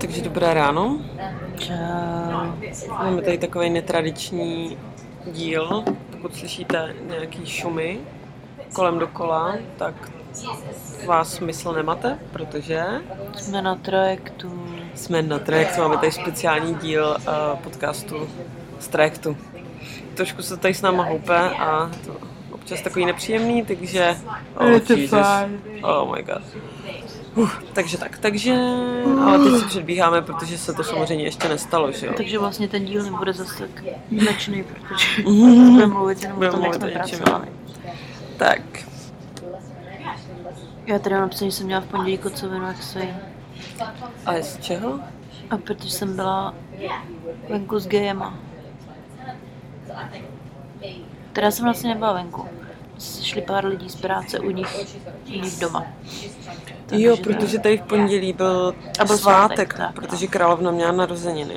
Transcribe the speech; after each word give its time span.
Takže 0.00 0.22
dobré 0.22 0.54
ráno. 0.54 0.98
Čau. 1.58 1.74
Máme 2.88 3.22
tady 3.22 3.38
takový 3.38 3.70
netradiční 3.70 4.78
díl. 5.26 5.84
Pokud 6.10 6.34
slyšíte 6.36 6.94
nějaký 7.08 7.46
šumy 7.46 7.98
kolem 8.72 8.98
dokola, 8.98 9.56
tak 9.76 9.94
vás 11.06 11.32
smysl 11.34 11.72
nemate, 11.72 12.18
protože 12.32 12.84
Jsme 13.36 13.62
na 13.62 13.74
trajektu. 13.74 14.66
jsme 14.94 15.22
na 15.22 15.38
trajektu, 15.38 15.80
máme 15.80 15.96
tady 15.96 16.12
speciální 16.12 16.74
díl 16.74 17.16
uh, 17.18 17.58
podcastu 17.58 18.28
z 18.80 18.88
trajektu. 18.88 19.36
Trošku 20.14 20.42
se 20.42 20.56
tady 20.56 20.74
s 20.74 20.82
náma 20.82 21.04
houpe 21.04 21.50
a 21.50 21.90
to 22.06 22.16
občas 22.52 22.80
takový 22.82 23.04
nepříjemný, 23.06 23.64
takže... 23.64 24.16
Oh, 24.56 24.70
Jesus. 24.70 25.26
Oh 25.82 26.16
my 26.16 26.22
god. 26.22 26.42
Uh, 27.36 27.50
takže 27.72 27.98
tak, 27.98 28.18
takže... 28.18 28.54
Ale 29.24 29.38
teď 29.38 29.60
si 29.60 29.64
předbíháme, 29.66 30.22
protože 30.22 30.58
se 30.58 30.72
to 30.72 30.84
samozřejmě 30.84 31.24
ještě 31.24 31.48
nestalo, 31.48 31.92
že 31.92 32.06
jo? 32.06 32.12
Takže 32.16 32.38
vlastně 32.38 32.68
ten 32.68 32.84
díl 32.84 33.04
nebude 33.04 33.32
zase 33.32 33.58
tak 33.58 33.84
výjimečný, 34.10 34.64
protože 34.64 35.22
budeme 35.22 35.86
mluvit 35.86 36.22
jenom 36.22 36.38
o 36.38 36.50
tom, 36.50 36.64
jak 36.64 36.74
jsme 36.74 36.90
pracovali. 36.90 37.48
Tak, 38.36 38.60
Já 40.86 40.98
tady 40.98 41.14
mám 41.14 41.22
napsaný, 41.22 41.50
že 41.50 41.56
jsem 41.56 41.66
měla 41.66 41.80
v 41.80 41.86
pondělí 41.86 42.18
kocovinu 42.18 42.66
jak 42.66 42.82
svý. 42.82 43.08
a 44.26 44.32
z 44.42 44.58
čeho? 44.60 45.00
A 45.50 45.56
protože 45.56 45.90
jsem 45.90 46.16
byla 46.16 46.54
venku 47.48 47.78
s 47.78 47.86
gejema. 47.86 48.38
Teda 51.32 51.50
jsem 51.50 51.64
vlastně 51.64 51.94
nebyla 51.94 52.12
venku. 52.12 52.48
Šli 53.00 53.42
pár 53.42 53.64
lidí 53.66 53.90
z 53.90 53.96
práce 53.96 54.40
u 54.40 54.50
nich, 54.50 54.86
u 55.28 55.30
nich 55.40 55.58
doma. 55.58 55.86
Jo, 56.92 57.16
Takže- 57.16 57.22
protože 57.34 57.58
tady 57.58 57.78
v 57.78 57.82
pondělí 57.82 58.32
byl, 58.32 58.74
A 59.00 59.04
byl 59.04 59.18
svátek, 59.18 59.72
svátek, 59.72 59.74
tak, 59.74 59.96
no. 59.96 60.02
protože 60.02 60.26
královna 60.26 60.70
měla 60.70 60.92
narozeniny. 60.92 61.54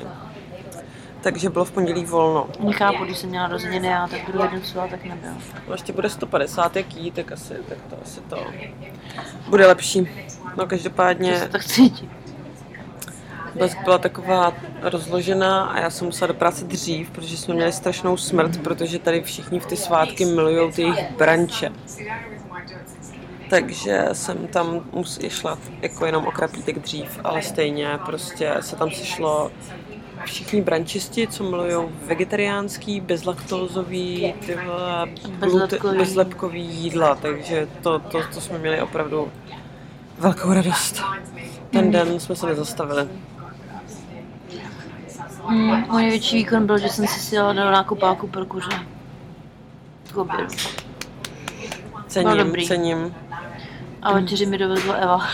Takže 1.20 1.50
bylo 1.50 1.64
v 1.64 1.70
pondělí 1.70 2.04
volno. 2.04 2.46
Nechápu, 2.60 3.04
když 3.04 3.18
jsem 3.18 3.30
měla 3.30 3.46
narozeniny 3.48 3.86
já, 3.88 4.06
tak 4.08 4.20
druhý 4.26 4.48
den 4.48 4.62
svátek 4.62 5.04
nebyl. 5.04 5.30
No, 5.68 5.74
ještě 5.74 5.92
bude 5.92 6.10
150, 6.10 6.76
jak 6.76 6.96
jí, 6.96 7.10
tak 7.10 7.32
asi, 7.32 7.54
tak 7.68 7.78
to 7.90 7.96
asi 8.02 8.20
to 8.20 8.46
bude 9.48 9.66
lepší. 9.66 10.00
No 10.44 10.56
To 10.56 10.66
každopádně 10.66 11.38
se 11.38 11.48
tak 11.48 11.64
cítí. 11.64 12.10
Blesk 13.54 13.78
byla 13.84 13.98
taková 13.98 14.52
rozložená 14.82 15.64
a 15.64 15.80
já 15.80 15.90
jsem 15.90 16.06
musela 16.06 16.26
do 16.26 16.34
práce 16.34 16.64
dřív, 16.64 17.10
protože 17.10 17.36
jsme 17.36 17.54
měli 17.54 17.72
strašnou 17.72 18.16
smrt, 18.16 18.62
protože 18.62 18.98
tady 18.98 19.22
všichni 19.22 19.60
v 19.60 19.66
ty 19.66 19.76
svátky 19.76 20.24
milují 20.24 20.72
ty 20.72 20.82
jejich 20.82 21.12
branče. 21.18 21.72
Takže 23.50 24.04
jsem 24.12 24.46
tam 24.46 24.80
mus, 24.92 25.20
šla 25.28 25.58
jako 25.82 26.06
jenom 26.06 26.26
o 26.26 26.30
kraplítek 26.30 26.78
dřív, 26.78 27.20
ale 27.24 27.42
stejně 27.42 27.98
prostě 28.06 28.54
se 28.60 28.76
tam 28.76 28.90
sešlo 28.90 29.50
všichni 30.24 30.62
brančisti, 30.62 31.26
co 31.26 31.44
milují 31.44 31.88
vegetariánský, 32.06 33.00
bezlaktózový, 33.00 34.34
Bezlepkový. 35.98 36.62
jídla, 36.62 37.14
takže 37.14 37.68
to, 37.82 37.98
to, 37.98 38.22
to 38.34 38.40
jsme 38.40 38.58
měli 38.58 38.82
opravdu 38.82 39.32
velkou 40.18 40.52
radost. 40.52 41.02
Ten 41.70 41.90
den 41.90 42.20
jsme 42.20 42.36
se 42.36 42.46
nezastavili. 42.46 43.08
Mm, 45.48 45.84
můj 45.90 46.02
největší 46.02 46.36
výkon 46.36 46.66
byl, 46.66 46.78
že 46.78 46.88
jsem 46.88 47.06
si 47.06 47.20
sjela 47.20 47.52
do 47.52 47.70
nákupáku 47.70 48.26
pro 48.26 48.46
kuře. 48.46 48.86
K 50.12 50.16
obědu. 50.16 50.54
Cením, 52.06 52.36
dobrý. 52.36 52.66
cením. 52.66 53.14
A 54.02 54.12
večeři 54.12 54.46
mi 54.46 54.58
dovezla 54.58 54.94
Eva. 54.94 55.18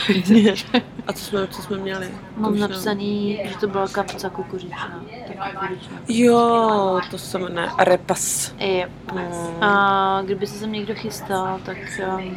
A 1.06 1.12
co 1.12 1.24
jsme, 1.24 1.46
co 1.46 1.62
jsme 1.62 1.78
měli? 1.78 2.08
To 2.08 2.40
Mám 2.40 2.52
už 2.52 2.60
napsaný, 2.60 3.40
že 3.44 3.58
to 3.58 3.66
byla 3.66 3.88
kapca 3.88 4.30
kukuřičná. 4.30 5.00
Tak 5.26 5.52
kukuřičná. 5.52 5.98
Jo, 6.08 7.00
to 7.10 7.18
se 7.18 7.38
jmenuje 7.38 7.68
repas. 7.78 8.54
Yep. 8.58 8.90
Mm. 9.12 9.64
A 9.64 10.22
kdyby 10.24 10.46
se 10.46 10.58
sem 10.58 10.72
někdo 10.72 10.94
chystal, 10.94 11.60
tak 11.64 11.76
um, 12.18 12.36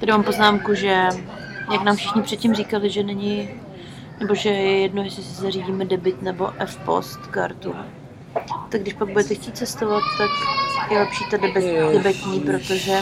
tady 0.00 0.12
mám 0.12 0.22
poznámku, 0.22 0.74
že 0.74 1.08
jak 1.72 1.82
nám 1.82 1.96
všichni 1.96 2.22
předtím 2.22 2.54
říkali, 2.54 2.90
že 2.90 3.02
není, 3.02 3.48
nebo 4.20 4.34
že 4.34 4.48
je 4.48 4.80
jedno, 4.80 5.02
jestli 5.02 5.22
si 5.22 5.42
zařídíme 5.42 5.84
debit 5.84 6.22
nebo 6.22 6.50
F-post 6.58 7.18
kartu, 7.26 7.74
tak 8.68 8.80
když 8.80 8.94
pak 8.94 9.08
budete 9.08 9.34
chtít 9.34 9.56
cestovat, 9.56 10.02
tak 10.18 10.30
je 10.90 10.98
lepší 10.98 11.24
ta 11.30 11.36
debet, 11.36 11.64
Ježiši. 11.64 11.92
debetní, 11.96 12.40
protože 12.40 12.98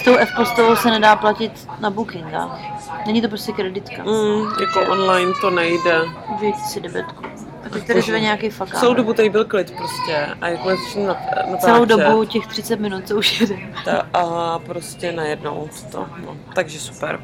s 0.00 0.02
tou 0.04 0.16
F-postovou 0.16 0.76
se 0.76 0.90
nedá 0.90 1.16
platit 1.16 1.68
na 1.80 1.90
bookingách. 1.90 2.58
Není 3.06 3.22
to 3.22 3.28
prostě 3.28 3.52
kreditka. 3.52 4.02
Mm, 4.02 4.46
jako 4.60 4.92
online 4.92 5.32
to 5.40 5.50
nejde. 5.50 6.00
Užijte 6.36 6.58
si 6.58 6.80
debetku. 6.80 7.24
A 7.66 7.68
teď 7.68 7.86
tady 7.86 8.00
řve 8.00 8.20
nějaký 8.20 8.50
fakán. 8.50 8.80
Celou 8.80 8.94
dobu 8.94 9.12
tady 9.12 9.28
byl 9.30 9.44
klid 9.44 9.70
prostě. 9.76 10.16
A 10.40 10.46
začnu 10.50 11.06
nat- 11.06 11.16
natáčet, 11.36 11.60
Celou 11.60 11.84
dobu 11.84 12.24
těch 12.24 12.46
30 12.46 12.80
minut, 12.80 13.08
co 13.08 13.16
už 13.16 13.40
jede. 13.40 13.56
ta, 13.84 14.06
a 14.14 14.58
prostě 14.58 15.12
najednou 15.12 15.68
to. 15.92 16.06
No, 16.24 16.36
takže 16.54 16.80
super. 16.80 17.20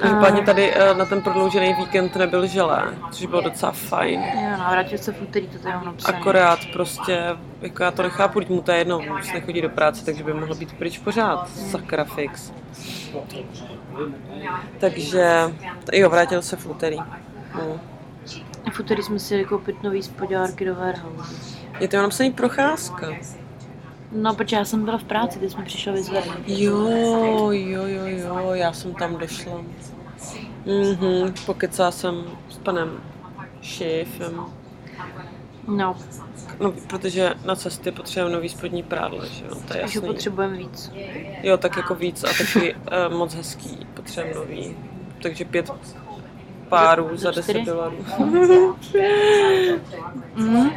Každopádně 0.00 0.42
tady 0.42 0.74
eh, 0.74 0.94
na 0.94 1.04
ten 1.04 1.22
prodloužený 1.22 1.74
víkend 1.74 2.16
nebyl 2.16 2.46
želé, 2.46 2.94
což 3.10 3.26
bylo 3.26 3.40
docela 3.40 3.72
fajn. 3.72 4.20
Jo, 4.20 4.50
navrátil 4.58 4.98
se 4.98 5.12
v 5.12 5.22
úterý, 5.22 5.48
to 5.48 5.68
mám 5.68 5.84
napsané. 5.84 6.18
Akorát 6.18 6.58
prostě, 6.72 7.36
jako 7.60 7.82
já 7.82 7.90
to 7.90 8.02
nechápu, 8.02 8.40
mu 8.48 8.62
to 8.62 8.72
je 8.72 8.78
jedno, 8.78 8.98
už 9.20 9.32
nechodí 9.32 9.62
do 9.62 9.68
práce, 9.68 10.04
takže 10.04 10.24
by 10.24 10.34
mohl 10.34 10.54
být 10.54 10.72
pryč 10.72 10.98
pořád, 10.98 11.50
sakra 11.50 12.04
fix. 12.04 12.52
Takže, 14.78 15.54
jo, 15.92 16.10
vrátil 16.10 16.42
se 16.42 16.56
v 16.56 16.66
úterý. 16.66 16.98
No. 17.54 17.80
V 18.72 18.80
úterý 18.80 19.02
jsme 19.02 19.18
si 19.18 19.44
koupit 19.44 19.82
nový 19.82 20.02
spodňárky 20.02 20.64
do 20.64 20.74
warehouse. 20.74 21.58
Je 21.80 21.88
to 21.88 21.96
jenom 21.96 22.06
napsaný 22.06 22.32
procházka. 22.32 23.08
No, 24.16 24.34
protože 24.34 24.56
já 24.56 24.64
jsem 24.64 24.84
byla 24.84 24.98
v 24.98 25.04
práci, 25.04 25.38
teď 25.38 25.50
jsme 25.52 25.64
přišli 25.64 25.92
vyzvednout. 25.92 26.36
Jo, 26.46 26.88
jo, 27.50 27.82
jo, 27.86 28.06
jo, 28.06 28.50
já 28.54 28.72
jsem 28.72 28.94
tam 28.94 29.16
došla. 29.16 29.62
Mhm, 30.66 31.34
pokecala 31.46 31.90
jsem 31.90 32.24
s 32.48 32.58
panem 32.58 32.90
šéfem. 33.62 34.40
No, 35.68 35.96
No, 36.60 36.72
protože 36.86 37.34
na 37.44 37.56
cestě 37.56 37.92
potřebujeme 37.92 38.34
nový 38.36 38.48
spodní 38.48 38.82
prádlo, 38.82 39.24
že 39.26 39.44
jo, 39.44 39.50
to 39.50 39.56
je 39.56 39.62
takže 39.80 39.80
jasný. 39.98 40.00
potřebujeme 40.00 40.56
víc. 40.56 40.92
Jo, 41.42 41.56
tak 41.56 41.76
jako 41.76 41.94
víc 41.94 42.24
a 42.24 42.28
taky 42.28 42.74
uh, 42.74 43.14
moc 43.18 43.34
hezký, 43.34 43.86
potřebujeme 43.94 44.40
nový. 44.40 44.76
Takže 45.22 45.44
pět 45.44 45.70
párů 46.68 47.16
za 47.16 47.30
10 47.30 47.42
čtyři? 47.42 47.64
dolarů. 47.64 47.96
Mm. 50.34 50.70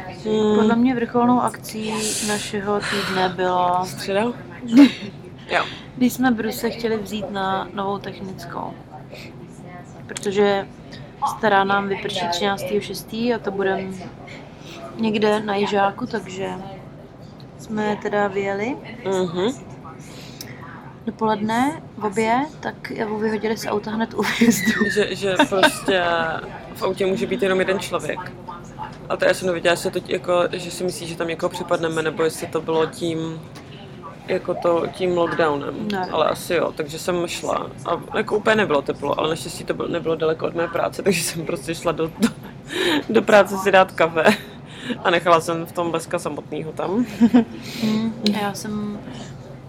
Podle 0.56 0.76
mě 0.76 0.94
vrcholnou 0.94 1.40
akcí 1.40 1.92
našeho 2.28 2.80
týdne 2.80 3.28
bylo, 3.28 3.80
Středa? 3.86 4.22
Jo. 5.50 5.64
když 5.96 6.12
jsme 6.12 6.30
Bruse 6.30 6.70
chtěli 6.70 6.96
vzít 6.98 7.30
na 7.30 7.68
novou 7.74 7.98
technickou. 7.98 8.72
Protože 10.06 10.66
stará 11.36 11.64
nám 11.64 11.88
vyprší 11.88 12.26
13.6. 12.26 13.34
a 13.34 13.38
to 13.38 13.50
budeme 13.50 13.82
někde 14.96 15.40
na 15.40 15.54
Jižáku, 15.56 16.06
takže 16.06 16.48
jsme 17.58 17.96
teda 18.02 18.28
vyjeli 18.28 18.76
Mhm. 19.04 19.69
Dopoledne 21.06 21.82
v 21.96 22.04
obě, 22.04 22.46
tak 22.60 22.90
Evu 22.90 23.18
vyhodili 23.18 23.56
z 23.56 23.66
auta 23.66 23.90
hned 23.90 24.14
u 24.14 24.22
výjezdu. 24.22 24.72
Že, 24.94 25.14
že 25.14 25.34
prostě 25.48 26.02
v 26.74 26.82
autě 26.82 27.06
může 27.06 27.26
být 27.26 27.42
jenom 27.42 27.58
jeden 27.58 27.78
člověk. 27.78 28.32
A 29.08 29.16
to 29.16 29.24
já 29.24 29.34
jsem 29.34 29.46
nevěděla, 29.46 29.72
jestli 29.72 29.90
to 29.90 30.00
jako, 30.06 30.32
že 30.52 30.70
si 30.70 30.84
myslí, 30.84 31.06
že 31.06 31.16
tam 31.16 31.28
někoho 31.28 31.50
připadneme, 31.50 32.02
nebo 32.02 32.22
jestli 32.22 32.46
to 32.46 32.60
bylo 32.60 32.86
tím, 32.86 33.40
jako 34.26 34.54
to, 34.54 34.86
tím 34.92 35.16
lockdownem. 35.16 35.88
Ne. 35.92 36.08
Ale 36.10 36.24
asi 36.26 36.54
jo, 36.54 36.72
takže 36.76 36.98
jsem 36.98 37.26
šla. 37.26 37.70
A 37.86 38.16
jako 38.16 38.36
úplně 38.36 38.56
nebylo 38.56 38.82
teplo, 38.82 39.20
ale 39.20 39.28
naštěstí 39.28 39.64
to 39.64 39.74
bylo, 39.74 39.88
nebylo 39.88 40.16
daleko 40.16 40.46
od 40.46 40.54
mé 40.54 40.68
práce, 40.68 41.02
takže 41.02 41.22
jsem 41.22 41.46
prostě 41.46 41.74
šla 41.74 41.92
do, 41.92 42.06
do, 42.06 42.28
do 43.08 43.22
práce 43.22 43.58
si 43.58 43.72
dát 43.72 43.92
kafe. 43.92 44.24
A 45.04 45.10
nechala 45.10 45.40
jsem 45.40 45.66
v 45.66 45.72
tom 45.72 45.90
Bleska 45.90 46.18
samotného 46.18 46.72
tam. 46.72 47.06
A 48.34 48.38
já 48.42 48.54
jsem 48.54 48.98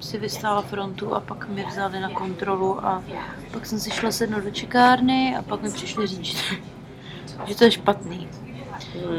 si 0.01 0.18
vystála 0.18 0.62
frontu 0.62 1.15
a 1.15 1.19
pak 1.19 1.50
mě 1.50 1.65
vzali 1.65 2.00
na 2.00 2.09
kontrolu 2.09 2.86
a 2.86 3.03
pak 3.51 3.65
jsem 3.65 3.80
si 3.80 3.92
šla 3.92 4.12
sednout 4.12 4.44
do 4.44 4.51
čekárny 4.51 5.36
a 5.38 5.42
pak 5.42 5.62
mi 5.62 5.71
přišli 5.71 6.07
říct, 6.07 6.44
že 7.45 7.56
to 7.56 7.63
je 7.63 7.71
špatný. 7.71 8.27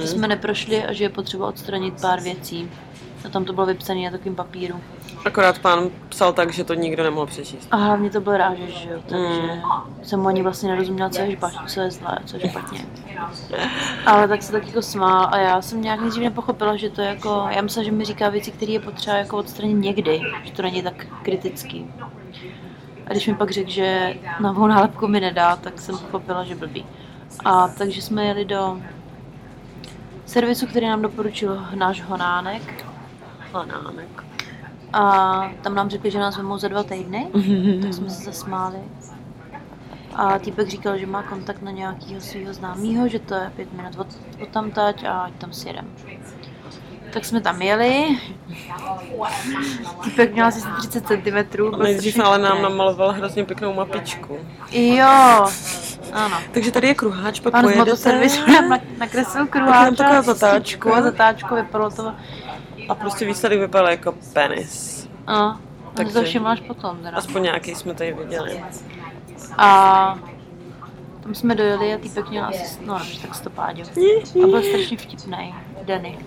Že 0.01 0.07
jsme 0.07 0.29
neprošli 0.29 0.85
a 0.85 0.93
že 0.93 1.05
je 1.05 1.09
potřeba 1.09 1.49
odstranit 1.49 2.01
pár 2.01 2.21
věcí. 2.21 2.71
A 3.25 3.29
tam 3.29 3.45
to 3.45 3.53
bylo 3.53 3.67
vypsané 3.67 4.05
na 4.05 4.11
takovém 4.11 4.35
papíru. 4.35 4.81
Akorát 5.25 5.59
pán 5.59 5.91
psal 6.09 6.33
tak, 6.33 6.53
že 6.53 6.65
to 6.65 6.75
nikdo 6.75 7.03
nemohl 7.03 7.27
přečíst. 7.27 7.69
A 7.71 7.77
hlavně 7.77 8.11
to 8.11 8.21
byl 8.21 8.37
rážeš, 8.37 8.79
že 8.79 8.91
jo, 8.91 9.03
takže 9.07 9.63
jsem 10.03 10.21
mu 10.21 10.29
ani 10.29 10.43
vlastně 10.43 10.71
nerozuměla, 10.71 11.11
co 11.11 11.21
je 11.21 11.33
špatně, 11.33 11.59
co 11.67 11.81
je 11.81 11.91
zlé, 11.91 12.19
co 12.25 12.37
je 12.37 12.51
špatně. 12.51 12.87
Ale 14.07 14.29
tak 14.29 14.43
se 14.43 14.53
tak 14.53 14.67
jako 14.67 14.83
smál 14.83 15.29
a 15.33 15.39
já 15.39 15.63
jsem 15.63 15.83
nějak 15.83 16.01
nejdřív 16.01 16.23
nepochopila, 16.23 16.77
že 16.77 16.91
to 16.91 17.01
je 17.01 17.09
jako, 17.09 17.47
já 17.51 17.63
myslela, 17.63 17.85
že 17.85 17.93
mi 17.93 18.05
říká 18.05 18.29
věci, 18.29 18.51
které 18.51 18.73
je 18.73 18.81
potřeba 18.81 19.17
jako 19.17 19.37
odstranit 19.37 19.75
někdy, 19.75 20.21
že 20.45 20.53
to 20.53 20.63
není 20.63 20.83
tak 20.83 21.07
kritický. 21.23 21.87
A 23.07 23.11
když 23.11 23.27
mi 23.27 23.35
pak 23.35 23.51
řekl, 23.51 23.71
že 23.71 24.15
novou 24.41 24.67
nálepku 24.67 25.09
mi 25.09 25.21
nedá, 25.21 25.57
tak 25.57 25.81
jsem 25.81 25.99
pochopila, 25.99 26.45
že 26.45 26.55
blbý. 26.55 26.87
A 27.45 27.69
takže 27.69 28.03
jsme 28.03 28.25
jeli 28.25 28.45
do 28.45 28.81
servisu, 30.27 30.67
který 30.67 30.87
nám 30.87 31.03
doporučil 31.03 31.67
náš 31.75 32.03
honánek. 32.03 32.85
Hanánek. 33.53 34.25
A 34.93 35.43
tam 35.63 35.75
nám 35.75 35.91
řekli, 35.91 36.11
že 36.11 36.19
nás 36.19 36.37
vemou 36.37 36.59
za 36.59 36.69
dva 36.69 36.83
týdny, 36.83 37.27
tak 37.83 37.95
jsme 37.95 38.11
se 38.11 38.25
zasmáli. 38.25 38.79
A 40.17 40.39
týpek 40.39 40.69
říkal, 40.69 40.99
že 40.99 41.07
má 41.07 41.23
kontakt 41.23 41.63
na 41.63 41.71
nějakého 41.71 42.21
svého 42.21 42.55
známého, 42.55 43.09
že 43.09 43.19
to 43.19 43.35
je 43.35 43.53
pět 43.57 43.73
minut 43.73 43.93
od, 43.99 44.07
od 44.43 44.49
tamtať 44.49 45.05
a 45.05 45.21
ať 45.21 45.33
tam 45.33 45.53
si 45.53 45.69
jedem. 45.69 45.87
Tak 47.13 47.25
jsme 47.25 47.41
tam 47.41 47.63
jeli. 47.63 48.19
Týpek 50.05 50.33
měl 50.33 50.47
asi 50.47 50.61
30 50.79 51.07
cm. 51.07 51.63
Nejdřív 51.83 52.19
ale 52.19 52.39
nám 52.39 52.63
namaloval 52.63 53.13
hrozně 53.13 53.45
pěknou 53.45 53.75
mapičku. 53.75 54.39
Jo, 54.73 55.47
ano. 56.13 56.37
Takže 56.53 56.71
tady 56.71 56.87
je 56.89 56.95
kruháč, 56.95 57.41
pak 57.41 57.53
Pan 57.53 57.61
z 57.61 57.63
pojedete. 57.65 57.85
motoservisu 57.91 58.51
nám 58.53 58.69
na- 58.69 58.79
nakreslil 58.99 59.47
kruháč 59.47 59.97
taková 59.97 60.23
zatáčka. 60.23 60.49
zatáčku 60.49 60.95
a 60.95 61.03
zatáčku 61.03 61.55
vypadalo 61.55 61.91
to. 61.91 62.15
A 62.89 62.95
prostě 62.95 63.25
výsledek 63.25 63.61
vypadal 63.61 63.89
jako 63.91 64.15
penis. 64.33 65.09
A, 65.27 65.51
takže 65.51 65.59
Takže- 65.97 66.19
to 66.19 66.25
všiml 66.25 66.49
až 66.49 66.61
potom. 66.61 66.97
Teda. 67.03 67.17
Aspoň 67.17 67.43
nějaký 67.43 67.75
jsme 67.75 67.95
tady 67.95 68.13
viděli. 68.13 68.65
A 69.59 70.19
tam 71.23 71.35
jsme 71.35 71.55
dojeli 71.55 71.95
a 71.95 71.99
týpek 71.99 72.29
měl 72.31 72.45
asi, 72.45 72.79
no 72.87 72.99
tak 73.23 73.35
stopáďo. 73.35 73.83
A 74.45 74.47
byl 74.47 74.63
strašně 74.63 74.97
vtipný, 74.97 75.55
Danny. 75.85 76.19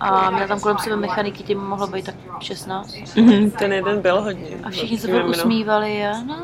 A 0.00 0.30
měl 0.30 0.48
tam 0.48 0.60
kolem 0.60 0.78
sebe 0.78 0.96
mechaniky, 0.96 1.42
tím 1.42 1.58
mohlo 1.58 1.86
být 1.86 2.04
tak 2.04 2.14
16. 2.40 2.94
Mhm, 3.16 3.50
Ten 3.50 3.72
jeden 3.72 4.00
byl 4.02 4.20
hodně. 4.22 4.48
A 4.64 4.70
všichni 4.70 4.98
se 4.98 5.06
mimo. 5.08 5.28
usmívali 5.28 6.06
a 6.06 6.12
no, 6.22 6.34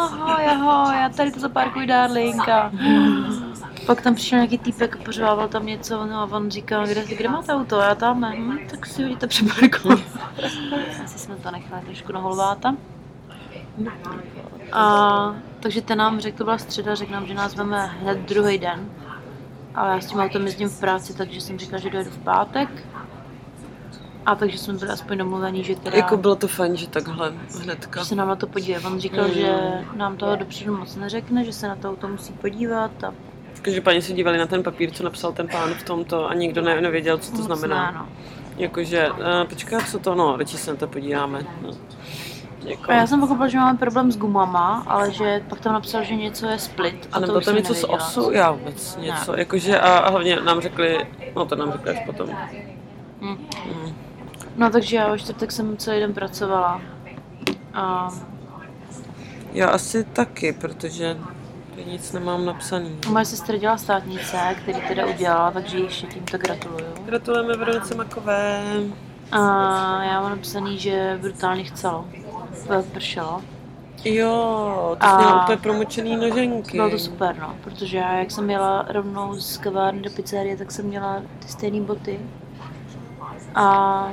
ahoj, 0.00 0.46
ahoj, 0.46 0.96
já 0.96 1.08
tady 1.08 1.32
to 1.32 1.40
zaparkuj, 1.40 1.86
darling. 1.86 2.48
A 2.48 2.70
pak 3.86 4.02
tam 4.02 4.14
přišel 4.14 4.38
nějaký 4.38 4.58
týpek 4.58 4.96
a 5.00 5.04
pořvával 5.04 5.48
tam 5.48 5.66
něco, 5.66 6.06
no 6.06 6.16
a 6.18 6.24
on 6.24 6.50
říkal, 6.50 6.86
kde, 6.86 7.04
kde 7.04 7.28
máte 7.28 7.52
auto, 7.54 7.76
já 7.80 7.94
tam, 7.94 8.24
hm, 8.36 8.58
tak 8.70 8.86
si 8.86 9.02
hodíte 9.02 9.26
přeparku. 9.26 9.88
Asi 11.04 11.18
jsme 11.18 11.36
to 11.36 11.50
nechali 11.50 11.82
trošku 11.84 12.12
na 12.12 12.20
holváta. 12.20 12.74
A 14.72 15.34
takže 15.60 15.82
ten 15.82 15.98
nám 15.98 16.20
řekl, 16.20 16.38
to 16.38 16.44
byla 16.44 16.58
středa, 16.58 16.94
řekl 16.94 17.12
nám, 17.12 17.26
že 17.26 17.34
nás 17.34 17.54
veme 17.54 17.86
hned 17.86 18.18
druhý 18.18 18.58
den. 18.58 18.88
Ale 19.74 19.90
já 19.94 20.00
s 20.00 20.06
tím 20.06 20.18
autem 20.20 20.44
jezdím 20.46 20.68
v 20.68 20.80
práci, 20.80 21.14
takže 21.16 21.40
jsem 21.40 21.58
říkala, 21.58 21.80
že 21.82 21.90
dojedu 21.90 22.10
v 22.10 22.18
pátek. 22.18 22.68
A 24.26 24.34
takže 24.34 24.58
jsme 24.58 24.74
byli 24.74 24.90
aspoň 24.90 25.18
domluvení, 25.18 25.64
že 25.64 25.76
teda... 25.76 25.96
Jako 25.96 26.16
bylo 26.16 26.36
to 26.36 26.48
fajn, 26.48 26.76
že 26.76 26.88
takhle 26.88 27.32
hnedka. 27.62 28.00
že 28.00 28.06
se 28.06 28.14
nám 28.14 28.28
na 28.28 28.36
to 28.36 28.46
podívá. 28.46 28.88
On 28.90 29.00
říkal, 29.00 29.24
Mm. 29.28 29.34
že 29.34 29.54
nám 29.96 30.16
toho 30.16 30.36
dopředu 30.36 30.76
moc 30.76 30.96
neřekne, 30.96 31.44
že 31.44 31.52
se 31.52 31.68
na 31.68 31.76
to 31.76 31.90
auto 31.90 32.08
musí 32.08 32.32
podívat 32.32 33.04
a 33.04 33.14
Každopádně 33.64 34.02
se 34.02 34.12
dívali 34.12 34.38
na 34.38 34.46
ten 34.46 34.62
papír, 34.62 34.90
co 34.90 35.04
napsal 35.04 35.32
ten 35.32 35.48
pán 35.48 35.74
v 35.74 35.82
tomto 35.82 36.28
a 36.30 36.34
nikdo 36.34 36.62
ne, 36.62 36.80
nevěděl, 36.80 37.18
co 37.18 37.30
to 37.30 37.36
moc 37.36 37.46
znamená. 37.46 37.90
Ne, 37.90 37.98
no. 37.98 38.08
Jakože, 38.56 39.10
uh, 39.10 39.18
počkej, 39.48 39.78
co 39.90 39.98
to, 39.98 40.14
no, 40.14 40.36
radši 40.36 40.56
se 40.56 40.70
na 40.70 40.76
to 40.76 40.86
podíváme. 40.86 41.46
No. 41.62 41.70
Jako. 42.64 42.92
Já 42.92 43.06
jsem 43.06 43.20
pochopila, 43.20 43.48
že 43.48 43.58
máme 43.58 43.78
problém 43.78 44.12
s 44.12 44.16
gumama, 44.16 44.84
ale 44.86 45.12
že 45.12 45.42
pak 45.48 45.60
tam 45.60 45.72
napsal, 45.72 46.04
že 46.04 46.14
něco 46.14 46.46
je 46.46 46.58
split. 46.58 47.08
A 47.12 47.16
A 47.16 47.20
to 47.20 47.26
nebo 47.26 47.40
tam 47.40 47.56
něco 47.56 47.74
z 47.74 47.84
osu? 47.84 48.30
Já 48.30 48.50
vůbec 48.50 48.96
něco. 48.96 49.36
Jakože 49.36 49.80
a, 49.80 49.98
a 49.98 50.10
hlavně 50.10 50.36
nám 50.36 50.60
řekli, 50.60 51.06
no 51.36 51.46
to 51.46 51.56
nám 51.56 51.72
řekli 51.72 51.90
až 51.90 52.06
potom. 52.06 52.30
Hm. 53.20 53.46
Mm. 53.66 53.94
No 54.56 54.70
takže 54.70 54.96
já 54.96 55.10
ve 55.10 55.18
čtvrtek 55.18 55.52
jsem 55.52 55.76
celý 55.76 56.00
den 56.00 56.14
pracovala. 56.14 56.80
A 57.74 58.08
Já 59.52 59.68
asi 59.68 60.04
taky, 60.04 60.52
protože 60.52 61.16
nic 61.82 62.12
nemám 62.12 62.44
napsaný. 62.44 62.98
moje 63.08 63.24
sestra 63.24 63.56
dělá 63.56 63.76
státnice, 63.76 64.36
který 64.62 64.80
teda 64.88 65.06
udělala, 65.06 65.50
takže 65.50 65.78
ještě 65.78 66.06
tímto 66.06 66.38
gratuluju. 66.38 66.86
Gratulujeme 67.04 67.56
Veronice 67.56 67.94
Makové. 67.94 68.62
A 69.32 69.38
já 70.04 70.20
mám 70.20 70.30
napsaný, 70.30 70.78
že 70.78 71.18
brutálně 71.22 71.64
chcelo. 71.64 72.04
Pršelo. 72.92 73.42
Jo, 74.04 74.96
to 75.00 75.06
A- 75.06 75.16
měla 75.16 75.42
úplně 75.42 75.56
promočený 75.58 76.16
noženky. 76.16 76.76
Bylo 76.76 76.90
to 76.90 76.98
super, 76.98 77.36
no, 77.40 77.54
protože 77.64 77.96
já, 77.96 78.12
jak 78.18 78.30
jsem 78.30 78.50
jela 78.50 78.86
rovnou 78.88 79.34
z 79.40 79.56
kavárny 79.58 80.00
do 80.02 80.10
pizzerie, 80.10 80.56
tak 80.56 80.72
jsem 80.72 80.84
měla 80.86 81.22
ty 81.38 81.48
stejné 81.48 81.80
boty. 81.80 82.20
A 83.54 84.08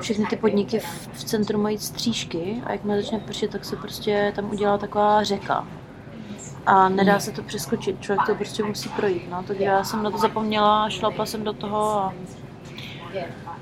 všechny 0.00 0.26
ty 0.26 0.36
podniky 0.36 0.78
v, 0.78 1.08
v 1.12 1.24
centru 1.24 1.58
mají 1.62 1.78
střížky 1.78 2.62
a 2.66 2.72
jakmile 2.72 3.02
začne 3.02 3.18
pršet, 3.18 3.50
tak 3.50 3.64
se 3.64 3.76
prostě 3.76 4.32
tam 4.36 4.50
udělá 4.50 4.78
taková 4.78 5.22
řeka. 5.24 5.66
A 6.66 6.88
nedá 6.88 7.20
se 7.20 7.32
to 7.32 7.42
přeskočit, 7.42 8.00
člověk 8.00 8.26
to 8.26 8.34
prostě 8.34 8.64
musí 8.64 8.88
projít, 8.88 9.30
no, 9.30 9.42
takže 9.46 9.64
já 9.64 9.84
jsem 9.84 10.02
na 10.02 10.10
to 10.10 10.18
zapomněla, 10.18 10.88
šlapla 10.90 11.26
jsem 11.26 11.44
do 11.44 11.52
toho 11.52 11.92
a 11.92 12.12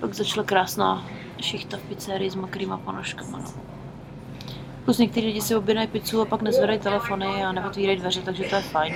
pak 0.00 0.14
začala 0.14 0.44
krásná 0.46 1.06
šichta 1.40 1.76
v 1.76 1.80
pizzerii 1.80 2.30
s 2.30 2.34
mokrýma 2.34 2.76
ponožkama, 2.76 3.38
no. 3.38 3.44
Plus 4.84 4.98
někteří 4.98 5.26
lidi 5.26 5.40
si 5.40 5.56
objednají 5.56 5.88
pizzu 5.88 6.20
a 6.20 6.24
pak 6.24 6.42
nezvedají 6.42 6.78
telefony 6.78 7.44
a 7.44 7.52
neotvírají 7.52 7.98
dveře, 7.98 8.20
takže 8.22 8.44
to 8.44 8.56
je 8.56 8.62
fajn. 8.62 8.94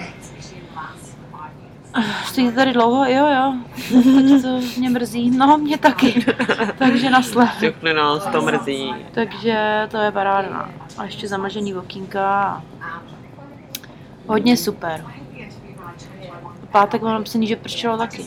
Stojíte 2.24 2.54
tady 2.54 2.72
dlouho? 2.72 3.04
Jo, 3.04 3.26
jo. 3.26 3.54
Teď 4.02 4.42
to 4.42 4.60
mě 4.78 4.90
mrzí. 4.90 5.30
No, 5.30 5.58
mě 5.58 5.78
taky. 5.78 6.24
Takže 6.78 7.10
nasled. 7.10 7.48
Všechny 7.56 7.94
nás 7.94 8.26
to 8.26 8.42
mrzí. 8.42 8.94
Takže 9.12 9.88
to 9.90 9.96
je 9.96 10.12
paráda. 10.12 10.70
A 10.98 11.04
ještě 11.04 11.28
zamlžený 11.28 11.74
okýnka. 11.74 12.62
Hodně 14.28 14.56
super. 14.56 15.04
V 16.62 16.70
pátek 16.72 17.02
mám 17.02 17.14
napsaný, 17.14 17.46
že 17.46 17.56
pršelo 17.56 17.98
taky. 17.98 18.24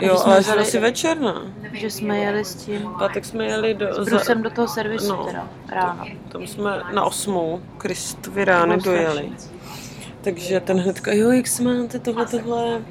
Jo, 0.00 0.22
ale 0.24 0.42
že 0.42 0.52
asi 0.52 0.78
večer, 0.78 1.20
ne? 1.20 1.32
Že 1.72 1.90
jsme 1.90 2.18
jeli 2.18 2.44
s 2.44 2.54
tím 2.54 2.90
Pátek 2.98 3.24
jsme 3.24 3.44
jeli 3.46 3.74
do... 3.74 4.04
s 4.04 4.08
Brusem 4.08 4.42
do 4.42 4.50
toho 4.50 4.68
servisu 4.68 5.08
No. 5.08 5.24
teda 5.24 5.48
ráno. 5.68 6.04
Tam 6.28 6.42
jsme 6.46 6.82
na 6.94 7.04
osmou 7.04 7.60
Kristovi 7.78 8.44
rány 8.44 8.76
bylo 8.76 8.94
dojeli. 8.94 9.32
Takže 10.20 10.60
ten 10.60 10.80
hnedka, 10.80 11.12
jo, 11.12 11.30
jak 11.30 11.46
se 11.46 11.62
máte, 11.62 11.98
tohle, 11.98 12.26
tohle. 12.26 12.82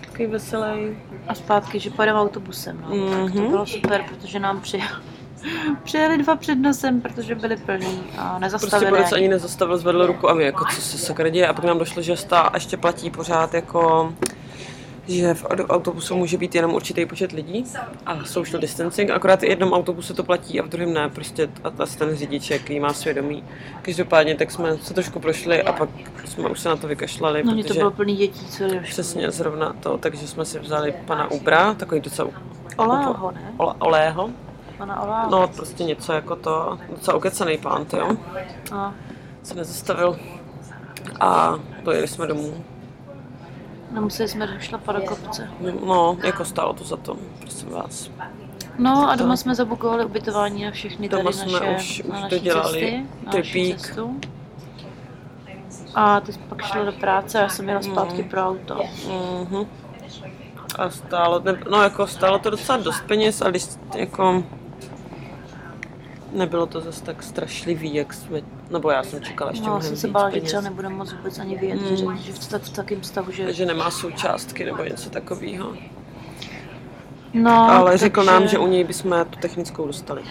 Takový 0.00 0.26
veselý. 0.26 0.96
A 1.28 1.34
zpátky, 1.34 1.80
že 1.80 1.90
pojedeme 1.90 2.18
autobusem. 2.20 2.80
No. 2.88 2.90
Mm-hmm. 2.96 3.24
Tak 3.24 3.32
to 3.32 3.38
Mhm. 3.40 3.50
bylo 3.50 3.66
super, 3.66 4.04
protože 4.08 4.38
nám 4.38 4.60
přijel, 4.60 4.86
přijeli 5.84 6.18
dva 6.18 6.36
před 6.36 6.54
nosem, 6.54 7.00
protože 7.00 7.34
byli 7.34 7.56
plní 7.56 8.00
a 8.18 8.22
Prostě 8.28 8.40
nezastavili. 8.40 8.90
borec 8.90 9.12
ani 9.12 9.28
nezastavil, 9.28 9.78
zvedl 9.78 10.06
ruku 10.06 10.30
a 10.30 10.34
my 10.34 10.44
jako, 10.44 10.64
co 10.74 10.80
se 10.80 10.98
sakra 10.98 11.28
děje. 11.28 11.48
A 11.48 11.52
pak 11.52 11.64
nám 11.64 11.78
došlo, 11.78 12.02
že 12.02 12.16
stá 12.16 12.50
ještě 12.54 12.76
platí 12.76 13.10
pořád 13.10 13.54
jako 13.54 14.12
že 15.08 15.34
v 15.34 15.44
au- 15.44 15.66
autobusu 15.68 16.16
může 16.16 16.38
být 16.38 16.54
jenom 16.54 16.74
určitý 16.74 17.06
počet 17.06 17.32
lidí 17.32 17.64
a 18.06 18.24
social 18.24 18.60
distancing, 18.60 19.10
akorát 19.10 19.40
v 19.40 19.44
jednom 19.44 19.72
autobuse 19.72 20.14
to 20.14 20.24
platí 20.24 20.60
a 20.60 20.62
v 20.62 20.68
druhém 20.68 20.94
ne, 20.94 21.08
prostě 21.08 21.48
a 21.64 21.82
asi 21.82 21.98
ten 21.98 22.16
řidič, 22.16 22.50
jaký 22.50 22.80
má 22.80 22.92
svědomí. 22.92 23.44
Každopádně 23.82 24.34
tak 24.34 24.50
jsme 24.50 24.78
se 24.78 24.94
trošku 24.94 25.20
prošli 25.20 25.62
a 25.62 25.72
pak 25.72 25.88
jsme 26.24 26.48
už 26.48 26.60
se 26.60 26.68
na 26.68 26.76
to 26.76 26.86
vykašlali, 26.88 27.42
No, 27.44 27.52
mě 27.52 27.62
to 27.62 27.68
protože 27.68 27.78
bylo 27.78 27.90
plný 27.90 28.16
dětí, 28.16 28.46
co 28.46 28.64
je 28.64 28.80
přesně 28.80 29.30
zrovna 29.30 29.72
to, 29.80 29.98
takže 29.98 30.28
jsme 30.28 30.44
si 30.44 30.58
vzali 30.58 30.94
pana 31.06 31.30
Ubra, 31.30 31.74
takový 31.74 32.00
docela 32.00 32.30
Oláho, 32.76 33.30
ne? 33.30 33.52
Olého, 33.78 34.30
Pana 34.78 35.26
no 35.30 35.48
prostě 35.48 35.84
něco 35.84 36.12
jako 36.12 36.36
to, 36.36 36.78
docela 36.90 37.16
ukecený 37.16 37.58
pán, 37.58 37.84
ty 37.84 37.96
jo, 37.96 38.16
No. 38.72 38.94
se 39.42 39.54
nezastavil 39.54 40.18
a 41.20 41.54
dojeli 41.84 42.08
jsme 42.08 42.26
domů. 42.26 42.64
no 43.92 44.02
museli 44.02 44.28
jsme 44.28 44.56
šlapat 44.60 44.96
do 44.96 45.02
kopce. 45.02 45.50
No, 45.86 46.16
jako 46.24 46.44
stálo 46.44 46.72
to 46.72 46.84
za 46.84 46.96
to, 46.96 47.16
prosím 47.40 47.68
vás. 47.70 48.10
No 48.78 49.10
a 49.10 49.16
doma 49.16 49.36
jsme 49.36 49.54
zabukovali 49.54 50.04
ubytování 50.04 50.64
na 50.64 50.70
všechny 50.70 51.08
tady 51.08 51.22
Doma 51.22 51.32
jsme 51.32 51.52
naše, 51.52 51.76
už- 51.76 52.02
na 52.02 52.14
už 52.16 52.22
naší 52.22 52.30
dodělali 52.36 52.80
cesty, 52.80 53.06
na 53.26 53.32
naši 53.32 53.74
cestu. 53.78 54.20
A 55.94 56.20
teď 56.20 56.38
pak 56.48 56.62
šlo 56.62 56.84
do 56.84 56.92
práce 56.92 57.38
a 57.38 57.42
já 57.42 57.48
jsem 57.48 57.68
jela 57.68 57.82
zpátky 57.82 58.22
Mm. 58.22 58.28
pro 58.28 58.40
auto. 58.48 58.80
Mhm. 59.42 59.66
A 60.78 60.90
stálo, 60.90 61.42
no 61.70 61.82
jako 61.82 62.06
stálo 62.06 62.38
to 62.38 62.50
docela 62.50 62.78
dost 62.78 63.00
peněz, 63.06 63.42
ale 63.42 63.52
jako 63.96 64.44
nebylo 66.32 66.66
to 66.66 66.80
zase 66.80 67.04
tak 67.04 67.22
strašlivý, 67.22 67.94
jak 67.94 68.14
jsme, 68.14 68.40
nebo 68.70 68.90
já 68.90 69.02
jsem 69.02 69.22
čekala 69.22 69.50
ještě 69.50 69.62
No, 69.64 69.66
mnohem 69.70 69.82
jsem 69.88 69.96
se 69.96 70.08
bála, 70.08 70.30
že 70.30 70.40
třeba 70.40 70.62
nebudeme 70.62 70.94
moc 70.94 71.12
vůbec 71.12 71.38
ani 71.38 71.56
vyjet, 71.56 71.80
Mm. 71.90 71.96
že, 71.96 72.22
že 72.22 72.32
v, 72.32 72.48
tak, 72.48 72.62
v 72.62 72.70
takém 72.70 73.02
stavu, 73.02 73.32
že... 73.32 73.52
že 73.52 73.66
nemá 73.66 73.90
součástky 73.90 74.64
nebo 74.64 74.84
něco 74.84 75.10
takového. 75.10 75.72
No, 77.34 77.70
Ale 77.70 77.98
řekl 77.98 78.20
takže 78.24 78.30
nám, 78.32 78.48
že 78.48 78.58
u 78.58 78.66
něj 78.66 78.84
bychom 78.84 79.24
tu 79.30 79.38
technickou 79.38 79.86
dostali. 79.86 80.22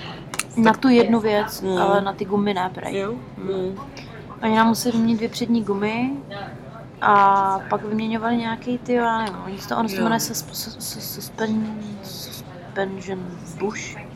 Na 0.58 0.74
tu 0.74 0.88
jednu 0.88 1.20
věc, 1.20 1.62
Mm. 1.62 1.77
ale 1.77 2.01
na 2.01 2.13
ty 2.13 2.25
gumy 2.25 2.54
ne, 2.54 2.72
prej. 2.74 2.98
Jo? 2.98 3.12
Mm. 3.38 3.75
Oni 4.44 4.56
nám 4.56 4.68
museli 4.68 4.92
vyměnit 4.92 5.18
dvě 5.18 5.30
přední 5.30 5.63
gumy 5.63 6.12
a 7.01 7.60
pak 7.70 7.84
vyměňovali 7.86 8.38
nějaký 8.38 8.77
ty, 8.77 8.94
já 8.94 9.18
nevím, 9.18 9.36
ono 9.77 9.89
se 9.89 9.96
to 9.96 10.01
jmenuje 10.04 10.20
sus- 10.20 10.51
sus- 10.51 10.77
sus- 10.77 11.00
suspen, 11.13 11.75
suspension 12.04 13.20
bush. 13.60 14.06